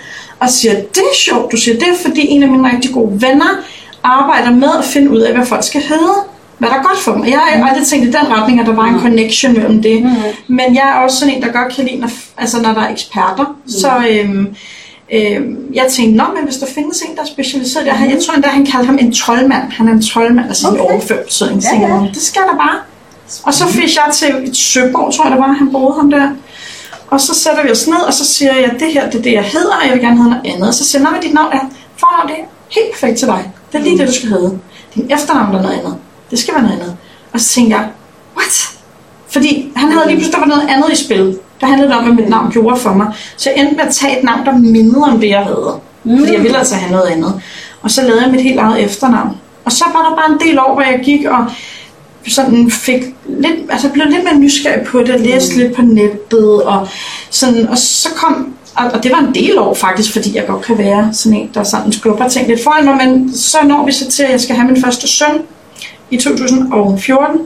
og 0.40 0.50
siger, 0.50 0.74
det 0.74 0.98
er 1.12 1.14
sjovt, 1.16 1.52
du 1.52 1.56
siger 1.56 1.74
det, 1.78 1.88
fordi 2.02 2.26
en 2.28 2.42
af 2.42 2.48
mine 2.48 2.72
rigtig 2.72 2.90
gode 2.92 3.22
venner 3.22 3.50
arbejder 4.04 4.50
med 4.50 4.68
at 4.78 4.84
finde 4.84 5.10
ud 5.10 5.18
af, 5.20 5.34
hvad 5.34 5.46
folk 5.46 5.64
skal 5.64 5.80
hedde. 5.80 6.14
Hvad 6.58 6.70
der 6.70 6.76
er 6.76 6.82
godt 6.82 6.98
for 6.98 7.12
dem. 7.12 7.24
Jeg 7.24 7.38
har 7.38 7.68
aldrig 7.68 7.86
tænkt 7.86 8.06
i 8.06 8.10
den 8.10 8.32
retning, 8.32 8.60
at 8.60 8.66
der 8.66 8.72
var 8.74 8.84
en 8.84 9.00
connection 9.00 9.52
mellem 9.52 9.82
det. 9.82 10.02
Men 10.48 10.74
jeg 10.74 10.82
er 10.82 10.94
også 10.94 11.16
sådan 11.18 11.34
en, 11.34 11.42
der 11.42 11.52
godt 11.52 11.74
kan 11.74 11.84
lide, 11.84 12.00
når, 12.00 12.10
altså 12.36 12.62
når 12.62 12.72
der 12.72 12.80
er 12.80 12.88
eksperter. 12.92 13.56
Så 13.66 13.90
øhm, 14.10 14.54
øhm, 15.12 15.56
jeg 15.74 15.86
tænkte, 15.90 16.16
Nå, 16.16 16.24
men 16.34 16.44
hvis 16.44 16.56
der 16.56 16.66
findes 16.66 17.02
en, 17.02 17.16
der 17.16 17.22
er 17.22 17.26
specialiseret 17.26 17.86
i 17.86 17.88
det. 17.88 18.10
Jeg 18.10 18.18
tror 18.26 18.34
endda, 18.34 18.48
han 18.48 18.66
kaldte 18.66 18.86
ham 18.86 18.98
en 19.00 19.12
troldmand. 19.14 19.72
Han 19.72 19.88
er 19.88 19.92
en 19.92 20.02
troldmand, 20.02 20.48
altså 20.48 20.68
okay. 20.68 20.80
en 20.80 20.90
overført 20.90 21.24
betydning. 21.24 21.62
Ja, 21.62 21.80
Ja. 21.80 22.08
Det 22.14 22.22
skal 22.22 22.42
der 22.42 22.56
bare. 22.56 22.78
Og 23.42 23.54
så 23.54 23.66
fik 23.66 23.96
jeg 23.96 24.12
til 24.12 24.28
et 24.48 24.56
Søborg, 24.56 25.14
tror 25.14 25.24
jeg 25.24 25.32
det 25.32 25.40
var, 25.40 25.52
han 25.52 25.72
boede 25.72 25.94
ham 25.94 26.10
der. 26.10 26.30
Og 27.10 27.20
så 27.20 27.34
sætter 27.34 27.62
vi 27.62 27.70
os 27.70 27.86
ned, 27.86 28.00
og 28.06 28.14
så 28.14 28.24
siger 28.24 28.54
jeg, 28.54 28.76
det 28.80 28.92
her 28.92 29.10
det 29.10 29.18
er 29.18 29.22
det, 29.22 29.32
jeg 29.32 29.44
hedder, 29.44 29.76
og 29.76 29.86
jeg 29.86 29.92
vil 29.92 30.00
gerne 30.00 30.16
hedde 30.16 30.30
noget 30.30 30.46
andet. 30.54 30.68
Og 30.68 30.74
så 30.74 30.84
siger 30.84 31.02
jeg, 31.02 31.10
nej, 31.10 31.20
dit 31.22 31.34
navn 31.34 31.52
er, 31.52 31.60
fornavn 31.96 32.28
det 32.28 32.36
er 32.38 32.44
helt 32.68 32.92
perfekt 32.92 33.18
til 33.18 33.28
dig. 33.28 33.52
Det 33.72 33.78
er 33.78 33.82
lige 33.82 33.98
det, 33.98 34.08
du 34.08 34.12
skal 34.12 34.28
hedde. 34.28 34.58
Din 34.94 35.10
efternavn 35.10 35.54
er 35.54 35.62
noget 35.62 35.78
andet. 35.78 35.96
Det 36.30 36.38
skal 36.38 36.54
være 36.54 36.62
noget 36.62 36.80
andet. 36.80 36.96
Og 37.32 37.40
så 37.40 37.48
tænkte 37.48 37.76
jeg, 37.76 37.88
what? 38.36 38.68
Fordi 39.28 39.72
han 39.76 39.92
havde 39.92 40.06
lige 40.06 40.16
pludselig, 40.16 40.34
der 40.34 40.40
var 40.40 40.46
noget 40.46 40.68
andet 40.68 40.92
i 40.92 41.04
spil. 41.04 41.38
Der 41.60 41.66
handlede 41.66 41.90
det 41.90 41.98
om, 41.98 42.04
hvad 42.04 42.14
mit 42.14 42.28
navn 42.28 42.50
gjorde 42.52 42.76
for 42.76 42.92
mig. 42.92 43.06
Så 43.36 43.50
jeg 43.50 43.60
endte 43.60 43.76
med 43.76 43.84
at 43.84 43.94
tage 43.94 44.18
et 44.18 44.24
navn, 44.24 44.46
der 44.46 44.58
mindede 44.58 45.04
om 45.04 45.20
det, 45.20 45.28
jeg 45.28 45.42
havde. 45.42 45.80
Mm. 46.04 46.18
Fordi 46.18 46.32
jeg 46.32 46.42
ville 46.42 46.58
altså 46.58 46.74
have 46.74 46.92
noget 46.92 47.06
andet. 47.06 47.40
Og 47.82 47.90
så 47.90 48.02
lavede 48.02 48.22
jeg 48.22 48.30
mit 48.30 48.42
helt 48.42 48.58
eget 48.58 48.84
efternavn. 48.84 49.36
Og 49.64 49.72
så 49.72 49.84
var 49.94 50.08
der 50.08 50.16
bare 50.16 50.32
en 50.32 50.48
del 50.48 50.58
år, 50.58 50.74
hvor 50.74 50.82
jeg 50.82 51.00
gik 51.04 51.24
og 51.24 51.46
sådan 52.28 52.70
fik 52.70 53.02
lidt, 53.28 53.54
altså 53.70 53.88
blev 53.88 54.06
lidt 54.06 54.24
mere 54.24 54.38
nysgerrig 54.38 54.86
på 54.86 54.98
det, 54.98 55.20
læste 55.20 55.56
lidt 55.56 55.74
på 55.74 55.82
nettet, 55.82 56.62
og, 56.62 56.88
sådan, 57.32 57.68
og 57.68 57.78
så 57.78 58.08
kom, 58.16 58.54
og, 58.76 58.84
og 58.84 59.02
det 59.02 59.12
var 59.12 59.18
en 59.18 59.34
del 59.34 59.58
år 59.58 59.74
faktisk, 59.74 60.12
fordi 60.12 60.36
jeg 60.36 60.46
godt 60.46 60.64
kan 60.64 60.78
være 60.78 61.10
sådan 61.12 61.38
en, 61.38 61.50
der 61.54 61.64
sådan 61.64 61.92
skubber 61.92 62.28
ting 62.28 62.48
lidt 62.48 62.62
foran 62.62 62.84
mig, 62.84 63.08
men 63.08 63.34
så 63.34 63.58
når 63.64 63.86
vi 63.86 63.92
så 63.92 64.10
til, 64.10 64.22
at 64.22 64.30
jeg 64.30 64.40
skal 64.40 64.56
have 64.56 64.68
min 64.72 64.82
første 64.82 65.08
søn 65.08 65.42
i 66.10 66.16
2014, 66.16 67.40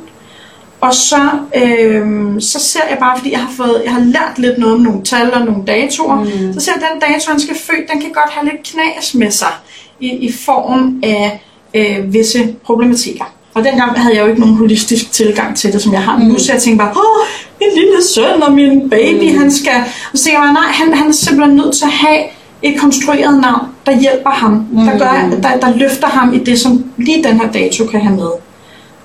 og 0.81 0.95
så, 0.95 1.31
øh, 1.57 2.41
så 2.41 2.61
ser 2.61 2.81
jeg 2.91 2.99
bare, 3.01 3.19
fordi 3.19 3.33
jeg 3.33 3.41
har, 3.41 3.53
fået, 3.57 3.83
jeg 3.85 3.93
har 3.93 4.01
lært 4.01 4.39
lidt 4.39 4.59
noget 4.59 4.75
om 4.75 4.81
nogle 4.81 5.05
tal 5.05 5.35
og 5.35 5.45
nogle 5.45 5.67
datoer, 5.67 6.17
mm. 6.17 6.53
så 6.53 6.61
ser 6.61 6.73
jeg, 6.73 6.83
at 6.83 6.89
den 6.93 7.01
dato, 7.01 7.31
han 7.31 7.41
skal 7.41 7.57
født, 7.57 7.91
den 7.93 8.01
kan 8.01 8.13
godt 8.13 8.31
have 8.31 8.45
lidt 8.45 8.63
knas 8.63 9.15
med 9.15 9.31
sig 9.31 9.53
i, 10.01 10.09
i 10.09 10.33
form 10.33 11.01
af 11.03 11.43
øh, 11.75 12.13
visse 12.13 12.55
problematikker. 12.65 13.25
Og 13.55 13.65
dengang 13.65 14.01
havde 14.01 14.17
jeg 14.17 14.23
jo 14.23 14.29
ikke 14.29 14.41
nogen 14.41 14.57
holistisk 14.57 15.13
tilgang 15.13 15.57
til 15.57 15.73
det, 15.73 15.83
som 15.83 15.93
jeg 15.93 16.03
har 16.03 16.19
nu, 16.19 16.39
så 16.39 16.53
jeg 16.53 16.63
tænkte 16.63 16.85
bare, 16.85 16.93
åh, 16.97 17.27
min 17.61 17.69
lille 17.75 18.03
søn 18.15 18.43
og 18.43 18.53
min 18.53 18.91
baby, 18.91 19.33
mm. 19.33 19.39
han 19.39 19.51
skal... 19.51 19.73
Og 20.13 20.19
så 20.19 20.31
jeg 20.31 20.53
nej, 20.53 20.73
han, 20.73 20.95
han 20.95 21.09
er 21.09 21.13
simpelthen 21.13 21.57
nødt 21.57 21.75
til 21.75 21.85
at 21.85 21.91
have 21.91 22.19
et 22.63 22.81
konstrueret 22.81 23.41
navn, 23.41 23.67
der 23.87 24.01
hjælper 24.01 24.31
ham, 24.31 24.67
mm. 24.73 24.85
der, 24.85 24.99
gør, 24.99 25.39
der, 25.43 25.61
der 25.61 25.77
løfter 25.77 26.07
ham 26.07 26.35
i 26.35 26.39
det, 26.39 26.61
som 26.61 26.85
lige 26.97 27.25
den 27.25 27.41
her 27.41 27.53
dato 27.53 27.85
kan 27.85 28.01
have 28.01 28.17
med. 28.17 28.31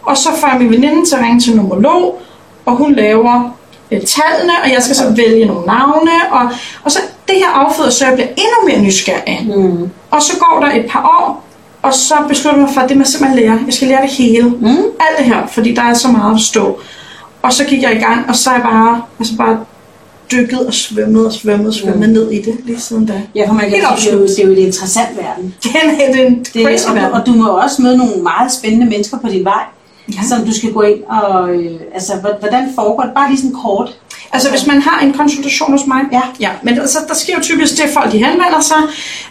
Og 0.04 0.18
så 0.18 0.30
får 0.40 0.48
jeg 0.48 0.58
min 0.60 0.70
veninde 0.70 1.06
til 1.06 1.16
at 1.16 1.22
ringe 1.22 1.40
til 1.40 1.56
numerolog, 1.56 2.22
og 2.66 2.76
hun 2.76 2.96
laver 2.96 3.58
øh, 3.92 4.02
tallene, 4.02 4.54
og 4.64 4.72
jeg 4.72 4.84
skal 4.84 4.96
så 4.96 5.14
vælge 5.16 5.46
nogle 5.46 5.66
navne, 5.66 6.12
og, 6.32 6.50
og 6.84 6.92
så 6.92 7.00
det 7.28 7.36
her 7.36 7.50
afføder, 7.50 7.90
så 7.90 8.06
jeg 8.06 8.14
bliver 8.14 8.28
endnu 8.28 8.68
mere 8.68 8.82
nysgerrig. 8.82 9.48
Mm. 9.56 9.90
Og 10.12 10.22
så 10.22 10.34
går 10.40 10.66
der 10.66 10.72
et 10.80 10.86
par 10.90 11.02
år, 11.22 11.46
Og 11.84 11.94
så 11.94 12.14
besluttede 12.28 12.62
jeg 12.62 12.66
mig 12.66 12.74
for, 12.74 12.82
at 12.82 12.90
det 12.90 12.98
må 12.98 13.02
jeg 13.02 13.08
simpelthen 13.08 13.40
lære. 13.40 13.60
Jeg 13.66 13.74
skal 13.74 13.88
lære 13.88 14.02
det 14.02 14.10
hele. 14.10 14.50
Mm. 14.50 14.78
Alt 15.00 15.18
det 15.18 15.26
her, 15.26 15.48
fordi 15.48 15.74
der 15.74 15.82
er 15.82 15.94
så 15.94 16.08
meget 16.08 16.36
at 16.36 16.42
stå. 16.42 16.80
Og 17.42 17.54
så 17.54 17.64
gik 17.66 17.82
jeg 17.82 17.92
i 17.96 18.00
gang, 18.00 18.30
og 18.30 18.36
så 18.36 18.50
er 18.50 18.54
jeg 18.54 18.64
bare, 18.64 19.02
altså 19.20 19.38
bare 19.38 19.60
dykket 20.32 20.68
og 20.68 20.74
svømmet 20.74 21.26
og 21.26 21.34
svømmet 21.34 21.68
og 21.68 21.74
svømmet 21.74 22.10
mm. 22.10 22.14
ned 22.14 22.32
i 22.32 22.42
det 22.42 22.56
lige 22.64 22.80
siden 22.80 23.06
da. 23.06 23.22
Ja, 23.36 23.48
for 23.50 23.54
man 23.54 23.64
kan 23.64 23.72
Helt 23.74 23.86
sige, 24.00 24.12
det, 24.12 24.18
er 24.18 24.22
jo, 24.22 24.28
det 24.28 24.40
er 24.40 24.46
jo 24.46 24.52
en 24.52 24.58
interessant 24.58 25.18
verden. 25.18 25.56
Det 25.64 25.72
er 25.84 26.08
det 26.14 26.22
er 26.22 26.28
en 26.28 26.40
Det, 26.54 26.64
crazy 26.66 26.88
og, 26.88 26.96
verden. 26.96 27.14
og 27.14 27.26
du 27.26 27.32
må 27.34 27.48
også 27.48 27.82
møde 27.82 27.98
nogle 27.98 28.16
meget 28.24 28.52
spændende 28.52 28.86
mennesker 28.86 29.18
på 29.18 29.28
din 29.30 29.46
vej, 29.46 29.64
Ja. 30.14 30.22
som 30.30 30.46
du 30.46 30.54
skal 30.54 30.72
gå 30.74 30.82
ind 30.82 31.04
og... 31.04 31.50
Øh, 31.56 31.72
altså, 31.94 32.14
hvor- 32.22 32.40
hvordan 32.40 32.70
foregår 32.76 33.04
det? 33.04 33.12
Bare 33.16 33.30
lige 33.30 33.42
sådan 33.42 33.56
kort. 33.64 33.96
Altså 34.34 34.50
hvis 34.50 34.68
man 34.68 34.82
har 34.82 35.00
en 35.06 35.14
konsultation 35.14 35.72
hos 35.72 35.88
mig, 35.88 36.02
Ja. 36.12 36.22
ja 36.40 36.50
men 36.64 36.80
altså, 36.80 36.98
der 37.08 37.14
sker 37.14 37.34
jo 37.38 37.42
typisk 37.42 37.78
det, 37.78 37.84
at 37.84 37.90
folk 37.94 38.12
de 38.12 38.18
henvender 38.18 38.62
sig, 38.62 38.78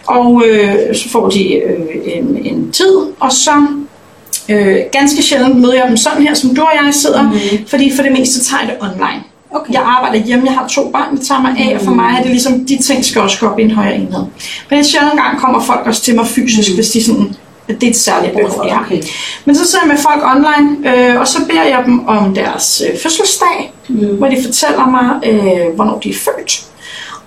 og 0.07 0.43
øh, 0.47 0.95
så 0.95 1.09
får 1.09 1.29
de 1.29 1.55
øh, 1.55 1.81
en, 2.05 2.37
en 2.45 2.73
tid, 2.73 2.97
og 3.21 3.33
så 3.33 3.51
øh, 4.51 4.77
ganske 4.93 5.23
sjældent 5.23 5.57
møder 5.57 5.75
jeg 5.75 5.85
dem 5.89 5.97
sådan 5.97 6.23
her, 6.23 6.35
som 6.35 6.55
du 6.55 6.63
og 6.63 6.71
jeg 6.85 6.95
sidder, 6.95 7.23
mm. 7.23 7.67
fordi 7.67 7.93
for 7.97 8.03
det 8.03 8.13
meste 8.13 8.45
tager 8.45 8.61
jeg 8.63 8.71
det 8.71 8.89
online. 8.89 9.23
Okay. 9.51 9.73
Jeg 9.73 9.83
arbejder 9.83 10.27
hjemme, 10.27 10.47
jeg 10.47 10.55
har 10.55 10.69
to 10.69 10.91
børn, 10.91 11.17
det 11.17 11.27
tager 11.27 11.41
mig 11.41 11.57
af, 11.59 11.75
og 11.75 11.81
for 11.81 11.91
mig 11.91 12.15
er 12.19 12.23
det 12.23 12.31
ligesom, 12.31 12.67
de 12.67 12.83
ting 12.83 13.05
skal 13.05 13.23
også 13.23 13.41
gå 13.41 13.47
op 13.47 13.59
i 13.59 13.63
en 13.63 13.71
højere 13.71 13.95
enhed. 13.95 14.25
Men 14.71 14.79
en 14.79 14.85
sjældent 14.85 15.15
gang 15.15 15.41
kommer 15.41 15.61
folk 15.61 15.87
også 15.87 16.03
til 16.03 16.15
mig 16.15 16.27
fysisk, 16.27 16.71
mm. 16.71 16.75
hvis 16.75 16.91
de 16.91 17.05
sådan, 17.05 17.37
at 17.69 17.81
det 17.81 17.87
er 17.87 17.91
et 17.91 17.97
særligt 17.97 18.33
behov, 18.33 18.51
for 18.51 18.81
okay. 18.85 19.03
Men 19.45 19.57
så 19.57 19.65
sidder 19.65 19.85
jeg 19.85 19.89
med 19.89 20.03
folk 20.03 20.23
online, 20.25 20.91
øh, 20.91 21.21
og 21.21 21.29
så 21.29 21.39
beder 21.47 21.65
jeg 21.65 21.83
dem 21.87 22.09
om 22.09 22.35
deres 22.35 22.83
øh, 22.89 22.99
fødselsdag, 23.03 23.73
mm. 23.89 24.17
hvor 24.19 24.29
de 24.29 24.37
fortæller 24.45 24.87
mig, 24.91 25.29
øh, 25.31 25.75
hvornår 25.75 25.99
de 25.99 26.11
er 26.11 26.15
født. 26.15 26.65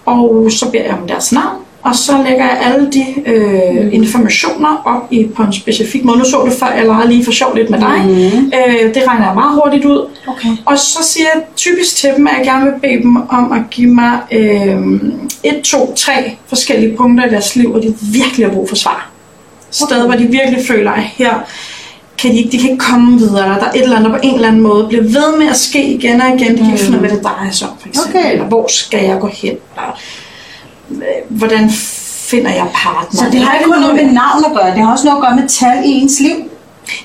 Og 0.06 0.52
så 0.52 0.70
beder 0.72 0.84
jeg 0.84 0.98
om 1.02 1.08
deres 1.08 1.32
navn, 1.32 1.58
og 1.84 1.96
så 1.96 2.18
lægger 2.28 2.46
jeg 2.46 2.60
alle 2.62 2.92
de 2.92 3.06
øh, 3.26 3.84
mm. 3.86 3.90
informationer 3.92 4.82
op 4.86 5.08
i, 5.12 5.28
på 5.36 5.44
en 5.44 5.54
specifik 5.54 6.04
måde. 6.06 6.18
Nu 6.18 6.26
så 6.26 6.38
du 6.38 6.52
før, 6.52 6.68
jeg 6.68 6.86
legede 6.86 7.08
lige 7.08 7.26
for 7.26 7.32
sjov 7.32 7.56
lidt 7.56 7.70
med 7.70 7.80
dig. 7.80 8.06
Mm. 8.06 8.52
Øh, 8.58 8.94
det 8.94 9.04
regner 9.08 9.26
jeg 9.26 9.36
meget 9.36 9.62
hurtigt 9.64 9.86
ud. 9.86 10.10
Okay. 10.28 10.50
Og 10.66 10.80
så 10.80 11.00
siger 11.04 11.26
jeg 11.34 11.44
typisk 11.56 11.96
til 11.96 12.10
dem, 12.18 12.28
at 12.28 12.34
jeg 12.38 12.46
gerne 12.46 12.66
vil 12.66 12.80
bede 12.82 13.02
dem 13.02 13.16
om 13.16 13.52
at 13.52 13.62
give 13.72 13.90
mig 13.90 14.20
øh, 14.32 14.78
et, 15.44 15.62
to, 15.64 15.94
tre 15.96 16.38
forskellige 16.48 16.98
punkter 16.98 17.26
i 17.26 17.30
deres 17.30 17.56
liv, 17.56 17.70
hvor 17.70 17.80
de 17.80 17.96
virkelig 18.14 18.46
har 18.46 18.54
brug 18.54 18.70
for 18.70 18.76
svar. 18.76 19.10
Steder, 19.72 20.06
hvor 20.06 20.16
de 20.16 20.24
virkelig 20.26 20.66
føler, 20.68 20.92
at 20.92 21.04
her 21.04 21.34
kan 22.18 22.32
de, 22.32 22.38
ikke, 22.38 22.52
de 22.52 22.58
kan 22.58 22.70
ikke 22.72 22.84
komme 22.84 23.18
videre. 23.18 23.50
Der 23.50 23.66
er 23.66 23.72
et 23.72 23.82
eller 23.82 23.98
andet, 23.98 24.12
der 24.12 24.18
på 24.18 24.24
en 24.24 24.36
eller 24.36 24.48
anden 24.48 24.62
måde 24.62 24.88
bliver 24.88 25.04
ved 25.04 25.38
med 25.38 25.48
at 25.48 25.58
ske 25.58 25.84
igen 25.84 26.22
og 26.22 26.28
igen. 26.28 26.52
De 26.52 26.58
kan 26.58 26.72
ikke 26.72 26.84
finde 26.84 27.00
ud 27.00 27.04
af, 27.04 27.10
hvad 27.10 27.18
det 27.18 27.24
drejer 27.24 27.52
sig 27.52 27.70
om, 27.70 27.78
for 27.80 27.88
eksempel. 27.88 28.20
Okay. 28.20 28.32
Eller 28.32 28.46
hvor 28.46 28.68
skal 28.68 29.06
jeg 29.06 29.20
gå 29.20 29.28
hen? 29.28 29.52
Eller, 29.52 30.00
hvordan 31.30 31.70
finder 32.34 32.52
jeg 32.52 32.68
partner? 32.74 33.20
Så 33.20 33.26
det 33.32 33.40
har 33.40 33.54
ikke 33.54 33.66
kun 33.66 33.82
noget 33.82 33.96
med 33.96 34.06
navn 34.06 34.46
at 34.46 34.52
gøre, 34.56 34.72
det 34.76 34.80
har 34.84 34.92
også 34.92 35.06
noget 35.06 35.18
at 35.18 35.24
gøre 35.24 35.36
med 35.36 35.50
tal 35.50 35.86
i 35.86 35.90
ens 35.90 36.20
liv. 36.20 36.50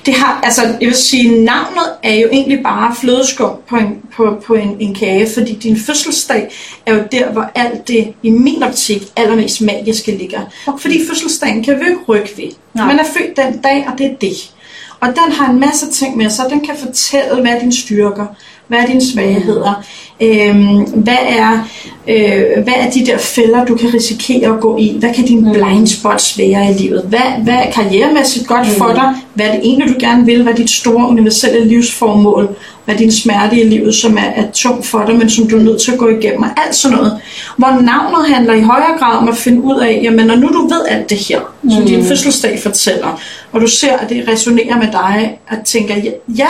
Det 0.05 0.13
har, 0.13 0.39
altså, 0.43 0.61
jeg 0.61 0.87
vil 0.87 0.95
sige, 0.95 1.43
navnet 1.43 1.87
er 2.03 2.13
jo 2.13 2.27
egentlig 2.31 2.63
bare 2.63 2.95
flødeskum 2.95 3.51
på 3.69 3.75
en, 3.75 3.97
på, 4.15 4.43
på 4.45 4.53
en, 4.53 4.77
en 4.79 4.95
kage, 4.95 5.27
fordi 5.33 5.53
din 5.53 5.77
fødselsdag 5.77 6.51
er 6.85 6.93
jo 6.93 7.03
der, 7.11 7.31
hvor 7.31 7.51
alt 7.55 7.87
det, 7.87 8.13
i 8.23 8.29
min 8.29 8.63
optik, 8.63 9.01
allermest 9.15 9.61
magiske 9.61 10.11
ligger. 10.11 10.41
Fordi 10.79 11.07
fødselsdagen 11.07 11.63
kan 11.63 11.79
vi 11.79 11.85
ikke 11.85 12.01
rykke 12.07 12.29
ved. 12.37 12.51
Nej. 12.73 12.85
Man 12.87 12.99
er 12.99 13.03
født 13.03 13.37
den 13.37 13.61
dag, 13.61 13.87
og 13.91 13.97
det 13.97 14.05
er 14.05 14.15
det. 14.21 14.51
Og 14.99 15.07
den 15.07 15.31
har 15.31 15.51
en 15.51 15.59
masse 15.59 15.91
ting 15.91 16.17
med 16.17 16.29
sig. 16.29 16.45
Den 16.49 16.65
kan 16.65 16.75
fortælle, 16.77 17.41
hvad 17.41 17.51
er 17.51 17.59
dine 17.59 17.73
styrker, 17.73 18.25
hvad 18.69 18.79
er 18.79 18.85
dine 18.85 19.11
svagheder, 19.13 19.83
øhm, 20.21 20.81
hvad, 20.81 21.17
er, 21.27 21.67
øh, 22.07 22.63
hvad 22.63 22.73
er 22.77 22.89
de 22.89 23.05
der 23.05 23.17
fælder, 23.17 23.65
du 23.65 23.75
kan 23.75 23.93
risikere 23.93 24.53
at 24.53 24.59
gå 24.59 24.77
i, 24.77 24.95
hvad 24.99 25.13
kan 25.13 25.25
dine 25.25 25.53
blind 25.53 25.87
spots 25.87 26.37
være 26.37 26.71
i 26.71 26.73
livet, 26.73 27.03
hvad, 27.07 27.43
hvad 27.43 27.53
er 27.53 27.71
karrieremæssigt 27.71 28.47
godt 28.47 28.67
for 28.67 28.93
dig, 28.93 29.13
hvad 29.33 29.45
er 29.45 29.51
det 29.51 29.59
egentlig, 29.63 29.89
du 29.89 29.95
gerne 29.99 30.25
vil, 30.25 30.43
hvad 30.43 30.53
er 30.53 30.57
dit 30.57 30.69
store 30.69 31.07
universelle 31.07 31.67
livsformål, 31.67 32.49
hvad 32.85 32.95
er 32.95 32.99
din 32.99 33.11
smerte 33.11 33.61
i 33.61 33.69
livet, 33.69 33.95
som 33.95 34.17
er, 34.17 34.41
er 34.41 34.51
tung 34.53 34.85
for 34.85 35.03
dig, 35.05 35.17
men 35.17 35.29
som 35.29 35.47
du 35.47 35.57
er 35.57 35.63
nødt 35.63 35.81
til 35.81 35.91
at 35.91 35.97
gå 35.97 36.07
igennem, 36.07 36.43
og 36.43 36.49
alt 36.65 36.75
sådan 36.75 36.97
noget. 36.97 37.19
Hvor 37.57 37.67
navnet 37.67 38.35
handler 38.35 38.53
i 38.53 38.61
højere 38.61 38.97
grad 38.99 39.17
om 39.17 39.29
at 39.29 39.37
finde 39.37 39.61
ud 39.61 39.79
af, 39.79 39.99
jamen 40.03 40.27
når 40.27 40.35
nu 40.35 40.47
du 40.47 40.67
ved 40.67 40.81
alt 40.89 41.09
det 41.09 41.17
her, 41.17 41.39
som 41.71 41.85
din 41.85 42.05
fødselsdag 42.05 42.59
fortæller, 42.59 43.21
og 43.51 43.61
du 43.61 43.67
ser, 43.67 43.97
at 43.97 44.09
det 44.09 44.27
resonerer 44.27 44.77
med 44.77 44.87
dig, 44.91 45.37
at 45.47 45.59
tænker, 45.65 45.95
ja 46.37 46.47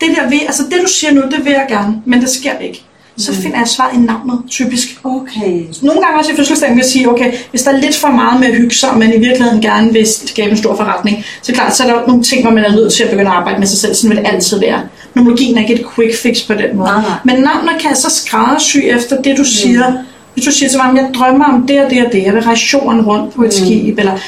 det 0.00 0.08
der 0.16 0.28
vil, 0.28 0.40
altså 0.46 0.62
det 0.62 0.78
du 0.82 0.88
siger 0.88 1.12
nu, 1.12 1.20
det 1.20 1.44
vil 1.44 1.52
jeg 1.52 1.66
gerne, 1.68 2.02
men 2.04 2.20
det 2.20 2.30
sker 2.30 2.58
ikke. 2.58 2.84
Så 3.16 3.34
finder 3.34 3.58
jeg 3.58 3.68
svaret 3.68 3.94
i 3.94 3.98
navnet, 3.98 4.42
typisk. 4.50 4.88
Okay. 5.04 5.62
Nogle 5.82 6.00
gange 6.00 6.18
også 6.18 6.32
i 6.32 6.36
fødselsdagen 6.36 6.76
vil 6.76 6.82
jeg 6.82 6.90
sige, 6.90 7.10
okay, 7.10 7.32
hvis 7.50 7.62
der 7.62 7.70
er 7.72 7.76
lidt 7.76 7.96
for 7.96 8.08
meget 8.08 8.40
med 8.40 8.48
at 8.48 8.54
hygge 8.54 8.74
sig, 8.74 8.90
og 8.90 8.98
man 8.98 9.14
i 9.14 9.18
virkeligheden 9.18 9.60
gerne 9.60 9.92
vil 9.92 10.06
skabe 10.06 10.50
en 10.50 10.56
stor 10.56 10.76
forretning, 10.76 11.24
så 11.42 11.52
klart, 11.52 11.76
så 11.76 11.82
er 11.82 11.86
der 11.86 12.06
nogle 12.06 12.22
ting, 12.22 12.42
hvor 12.42 12.50
man 12.50 12.64
er 12.64 12.72
nødt 12.72 12.92
til 12.92 13.04
at 13.04 13.10
begynde 13.10 13.30
at 13.30 13.36
arbejde 13.36 13.58
med 13.58 13.66
sig 13.66 13.78
selv. 13.78 13.94
Sådan 13.94 14.10
vil 14.10 14.24
det 14.24 14.32
altid 14.32 14.60
være. 14.60 14.80
Numerologien 15.14 15.58
er 15.58 15.62
ikke 15.62 15.74
et 15.74 15.86
quick 15.94 16.16
fix 16.22 16.46
på 16.46 16.54
den 16.54 16.76
måde. 16.76 16.88
Nej, 16.88 17.00
nej. 17.00 17.18
Men 17.24 17.34
navnet 17.34 17.72
kan 17.80 17.96
så 17.96 18.10
skræddersy 18.10 18.78
efter 18.78 19.22
det, 19.22 19.38
du 19.38 19.44
siger. 19.44 19.92
Hvis 20.34 20.44
du 20.44 20.52
siger 20.52 20.68
til 20.68 20.78
mig, 20.78 20.90
at 20.90 20.96
jeg 20.96 21.14
drømmer 21.14 21.44
om 21.44 21.66
det 21.66 21.84
og 21.84 21.90
det 21.90 22.06
og 22.06 22.12
det, 22.12 22.22
jeg 22.22 22.34
vil 22.34 22.42
rejse 22.42 22.76
rundt 22.76 23.34
på 23.34 23.44
et 23.44 23.54
skib, 23.54 23.98
eller 23.98 24.18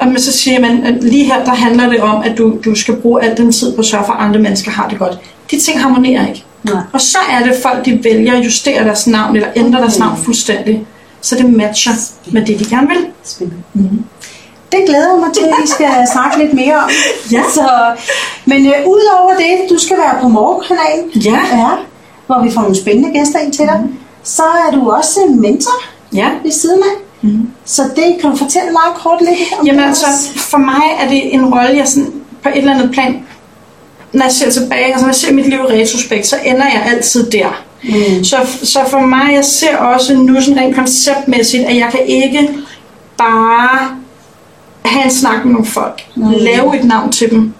og 0.00 0.06
men 0.06 0.20
så 0.20 0.32
siger 0.32 0.60
man, 0.60 0.84
at 0.84 1.04
lige 1.04 1.24
her, 1.24 1.44
der 1.44 1.54
handler 1.54 1.88
det 1.88 2.00
om, 2.00 2.22
at 2.22 2.38
du, 2.38 2.54
du 2.64 2.74
skal 2.74 2.96
bruge 2.96 3.22
al 3.22 3.36
den 3.36 3.52
tid 3.52 3.74
på 3.74 3.80
at 3.80 3.86
sørge 3.86 4.04
for, 4.06 4.12
at 4.12 4.24
andre 4.24 4.40
mennesker 4.40 4.70
har 4.70 4.88
det 4.88 4.98
godt. 4.98 5.18
De 5.50 5.60
ting 5.60 5.80
harmonerer 5.82 6.28
ikke. 6.28 6.44
Nej. 6.64 6.82
Og 6.92 7.00
så 7.00 7.18
er 7.30 7.44
det 7.44 7.54
folk, 7.62 7.84
de 7.84 8.00
vælger 8.04 8.38
at 8.38 8.44
justere 8.44 8.84
deres 8.84 9.06
navn, 9.06 9.36
eller 9.36 9.48
ændre 9.56 9.80
deres 9.80 9.98
navn 9.98 10.16
fuldstændig, 10.16 10.86
så 11.20 11.34
det 11.36 11.52
matcher 11.52 11.92
med 12.32 12.46
det, 12.46 12.58
de 12.58 12.64
gerne 12.64 12.88
vil. 12.88 13.06
Spændende. 13.24 13.62
Mm-hmm. 13.74 14.04
Det 14.72 14.80
glæder 14.86 15.12
jeg 15.12 15.20
mig 15.26 15.34
til, 15.34 15.42
at 15.44 15.54
vi 15.62 15.66
skal 15.68 15.90
snakke 16.14 16.38
lidt 16.38 16.54
mere 16.54 16.76
om. 16.76 16.90
Ja. 17.32 17.42
Så, 17.54 17.68
men 18.44 18.66
øh, 18.66 18.72
udover 18.86 19.32
det, 19.38 19.70
du 19.70 19.78
skal 19.78 19.96
være 19.96 20.14
på 20.22 20.28
morgenkanalen, 20.28 21.22
Ja. 21.24 21.56
ja, 21.58 21.68
hvor 22.26 22.42
vi 22.44 22.50
får 22.50 22.60
nogle 22.60 22.76
spændende 22.76 23.10
gæster 23.18 23.38
ind 23.38 23.52
til 23.52 23.64
dig. 23.64 23.80
Mm. 23.84 23.94
Så 24.22 24.42
er 24.42 24.70
du 24.76 24.90
også 24.90 25.20
mentor 25.28 25.72
Ja. 26.14 26.28
ved 26.44 26.52
siden 26.52 26.78
af. 26.82 27.07
Mm. 27.22 27.50
Så 27.64 27.82
det 27.82 28.16
kan 28.20 28.30
du 28.30 28.36
fortælle 28.36 28.70
meget 28.72 28.94
kort 28.94 29.20
lidt 29.20 29.38
om 29.60 29.66
Jamen 29.66 29.80
det 29.80 29.88
altså, 29.88 30.06
for 30.36 30.58
mig 30.58 30.82
er 31.00 31.08
det 31.08 31.34
en 31.34 31.54
rolle, 31.54 31.76
jeg 31.76 31.88
sådan, 31.88 32.12
på 32.42 32.48
et 32.48 32.58
eller 32.58 32.74
andet 32.74 32.90
plan, 32.92 33.26
når 34.12 34.24
jeg 34.24 34.32
ser 34.32 34.50
tilbage, 34.50 34.84
altså 34.84 35.00
når 35.00 35.08
jeg 35.08 35.14
ser 35.14 35.32
mit 35.32 35.46
liv 35.48 35.58
i 35.58 35.82
retrospekt, 35.82 36.26
så 36.26 36.36
ender 36.44 36.64
jeg 36.64 36.82
altid 36.86 37.30
der. 37.30 37.64
Mm. 37.82 38.24
Så, 38.24 38.36
så 38.62 38.80
for 38.88 39.00
mig, 39.00 39.34
jeg 39.34 39.44
ser 39.44 39.76
også 39.76 40.14
nu 40.14 40.40
sådan 40.40 40.60
rent 40.60 40.76
konceptmæssigt, 40.76 41.64
at 41.64 41.76
jeg 41.76 41.88
kan 41.90 42.00
ikke 42.06 42.48
bare 43.18 43.96
have 44.84 45.04
en 45.04 45.10
snak 45.10 45.44
med 45.44 45.52
nogle 45.52 45.66
folk, 45.66 46.02
mm. 46.16 46.30
lave 46.30 46.78
et 46.78 46.84
navn 46.84 47.12
til 47.12 47.30
dem, 47.30 47.52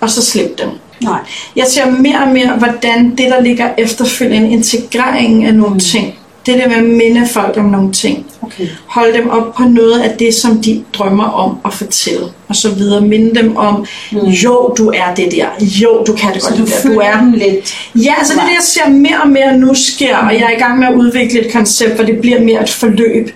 og 0.00 0.10
så 0.10 0.22
slippe 0.22 0.62
dem. 0.62 0.70
Nej. 1.00 1.18
Jeg 1.56 1.66
ser 1.66 1.90
mere 1.90 2.18
og 2.18 2.28
mere, 2.28 2.52
hvordan 2.52 3.10
det, 3.10 3.30
der 3.30 3.40
ligger 3.40 3.70
efterfølgende, 3.78 4.50
integreringen 4.50 5.46
af 5.46 5.54
nogle 5.54 5.74
mm. 5.74 5.80
ting, 5.80 6.14
det 6.46 6.54
der 6.58 6.68
med 6.68 6.76
at 6.76 6.84
minde 6.84 7.26
folk 7.26 7.56
om 7.56 7.64
nogle 7.64 7.92
ting, 7.92 8.26
Okay. 8.42 8.68
holde 8.86 9.18
dem 9.18 9.28
op 9.30 9.54
på 9.54 9.62
noget 9.62 10.00
af 10.00 10.18
det, 10.18 10.34
som 10.34 10.62
de 10.62 10.84
drømmer 10.92 11.24
om 11.24 11.58
at 11.64 11.72
fortælle, 11.74 12.26
og 12.48 12.56
så 12.56 12.70
videre. 12.70 13.00
Minde 13.00 13.34
dem 13.42 13.56
om, 13.56 13.86
mm. 14.12 14.18
jo, 14.18 14.74
du 14.78 14.88
er 14.88 15.14
det 15.16 15.32
der, 15.32 15.46
jo, 15.60 16.04
du 16.06 16.12
kan 16.12 16.34
det 16.34 16.42
Så 16.42 16.48
godt, 16.48 16.58
du 16.58 16.64
det 16.64 16.74
der. 16.84 16.90
du 16.90 16.98
er 16.98 17.20
dem 17.20 17.32
lidt. 17.32 17.74
Ja, 17.94 18.14
altså 18.18 18.32
det 18.34 18.40
er 18.40 18.44
det, 18.44 18.52
jeg 18.52 18.62
ser 18.62 18.90
mere 18.90 19.20
og 19.22 19.28
mere 19.28 19.58
nu 19.58 19.74
sker, 19.74 20.16
og 20.16 20.34
jeg 20.34 20.42
er 20.42 20.56
i 20.56 20.60
gang 20.60 20.78
med 20.78 20.86
at 20.88 20.94
udvikle 20.94 21.46
et 21.46 21.52
koncept, 21.52 21.94
hvor 21.94 22.04
det 22.04 22.18
bliver 22.20 22.40
mere 22.40 22.62
et 22.62 22.70
forløb. 22.70 23.30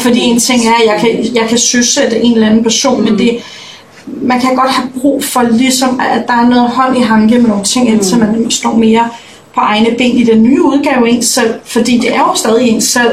Fordi 0.00 0.20
en 0.20 0.40
ting 0.40 0.66
er, 0.66 0.72
at 0.72 0.86
jeg 0.86 1.00
kan, 1.00 1.34
jeg 1.34 1.48
kan 1.48 1.58
søsætte 1.58 2.20
en 2.20 2.34
eller 2.34 2.46
anden 2.46 2.62
person, 2.62 3.00
mm. 3.00 3.10
men 3.10 3.18
det, 3.18 3.38
man 4.06 4.40
kan 4.40 4.54
godt 4.54 4.70
have 4.70 4.88
brug 5.00 5.24
for 5.24 5.42
ligesom, 5.42 6.00
at 6.00 6.22
der 6.26 6.34
er 6.34 6.48
noget 6.48 6.68
hånd 6.70 6.98
i 6.98 7.00
hanke 7.00 7.38
med 7.38 7.48
nogle 7.48 7.64
ting, 7.64 7.88
indtil 7.88 8.18
man 8.18 8.50
står 8.50 8.76
mere 8.76 9.08
på 9.58 9.64
egne 9.64 9.90
ben 9.98 10.16
i 10.16 10.24
den 10.24 10.42
nye 10.42 10.62
udgave 10.62 11.08
ens 11.10 11.26
selv, 11.26 11.54
fordi 11.64 11.98
det 11.98 12.14
er 12.14 12.18
jo 12.18 12.34
stadig 12.34 12.68
ens 12.68 12.84
selv, 12.84 13.12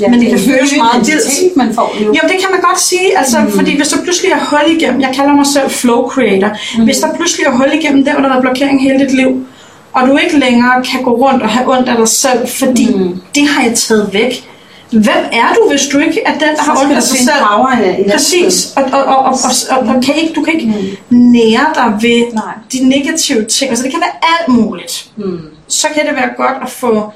Ja, 0.00 0.08
men 0.08 0.20
det 0.20 0.32
en 0.32 0.38
føles 0.38 0.76
meget 0.76 1.06
vildt. 1.06 1.56
man 1.56 1.74
får 1.74 1.94
jo. 2.00 2.06
Jo, 2.06 2.20
det 2.22 2.30
kan 2.42 2.48
man 2.50 2.60
godt 2.60 2.80
sige, 2.80 3.18
altså, 3.18 3.38
mm. 3.40 3.50
fordi 3.52 3.76
hvis 3.76 3.88
der 3.88 4.02
pludselig 4.02 4.30
er 4.32 4.38
hul 4.50 4.76
igennem, 4.76 5.00
jeg 5.00 5.10
kalder 5.14 5.32
mig 5.34 5.46
selv 5.46 5.70
flow 5.70 6.08
creator, 6.08 6.50
mm. 6.78 6.84
hvis 6.84 6.96
der 6.98 7.14
pludselig 7.16 7.46
er 7.46 7.50
hul 7.50 7.70
igennem 7.74 8.04
der, 8.04 8.12
hvor 8.12 8.28
der 8.28 8.36
er 8.36 8.40
blokering 8.40 8.82
hele 8.82 8.98
dit 9.06 9.14
liv, 9.14 9.46
og 9.92 10.08
du 10.08 10.16
ikke 10.16 10.38
længere 10.38 10.84
kan 10.84 11.02
gå 11.02 11.10
rundt 11.10 11.42
og 11.42 11.48
have 11.48 11.76
ondt 11.76 11.88
af 11.88 11.96
dig 11.96 12.08
selv, 12.08 12.48
fordi 12.48 12.94
mm. 12.94 13.20
det 13.34 13.48
har 13.48 13.62
jeg 13.62 13.74
taget 13.74 14.10
væk. 14.12 14.44
Hvem 14.90 15.22
er 15.32 15.54
du, 15.54 15.70
hvis 15.70 15.86
du 15.92 15.98
ikke 15.98 16.20
er 16.26 16.32
den, 16.32 16.56
der 16.56 16.62
har 16.62 16.80
ondt 16.84 16.96
af 16.96 17.02
sig 17.02 17.18
selv? 17.18 17.30
power 17.50 17.72
i 17.78 17.88
det- 17.88 18.04
det 18.04 18.12
Præcis, 18.12 18.72
og, 18.76 18.82
og, 18.92 19.04
og, 19.04 19.16
og, 19.18 19.32
og, 19.32 19.78
og, 19.78 19.94
og 19.94 20.02
kan 20.02 20.14
ikke, 20.14 20.32
du 20.34 20.42
kan 20.42 20.54
ikke 20.54 20.66
mm. 20.66 21.16
nære 21.16 21.66
dig 21.74 21.92
ved 22.02 22.32
Nej. 22.34 22.42
de 22.72 22.88
negative 22.88 23.44
ting. 23.44 23.70
Altså 23.70 23.84
det 23.84 23.92
kan 23.92 24.00
være 24.00 24.30
alt 24.38 24.48
muligt. 24.60 25.06
Mm. 25.16 25.38
Så 25.68 25.86
kan 25.94 26.06
det 26.06 26.14
være 26.16 26.30
godt 26.36 26.62
at 26.62 26.70
få 26.70 27.12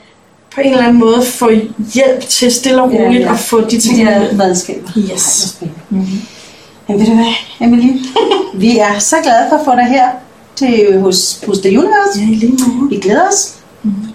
på 0.54 0.60
en 0.60 0.70
eller 0.70 0.84
anden 0.84 0.98
måde 1.00 1.24
få 1.24 1.50
hjælp 1.94 2.20
til 2.28 2.52
stille 2.52 2.82
og 2.82 2.92
Ja, 2.92 3.04
roligt 3.04 3.22
ja. 3.22 3.32
at 3.32 3.38
få 3.38 3.60
de 3.60 3.80
ting 3.80 3.96
De 3.98 4.04
der 4.04 4.40
redskaber. 4.44 4.88
Yes. 4.96 5.08
Ej, 5.10 5.68
hvor 5.68 5.74
spændende. 5.80 6.20
Men 6.88 7.00
ved 7.00 7.06
du 7.06 7.14
hvad, 7.14 7.34
Emily? 7.60 7.92
vi 8.64 8.78
er 8.78 8.98
så 8.98 9.16
glade 9.22 9.46
for 9.48 9.56
at 9.56 9.64
få 9.64 9.70
dig 9.70 9.84
her 9.84 10.08
til, 10.56 11.00
hos 11.00 11.40
Booster 11.46 11.68
Universe. 11.68 12.20
Ja, 12.20 12.22
i 12.22 12.34
lige 12.34 12.52
måde. 12.52 12.90
Vi 12.90 12.96
glæder 12.96 13.28
os. 13.28 13.54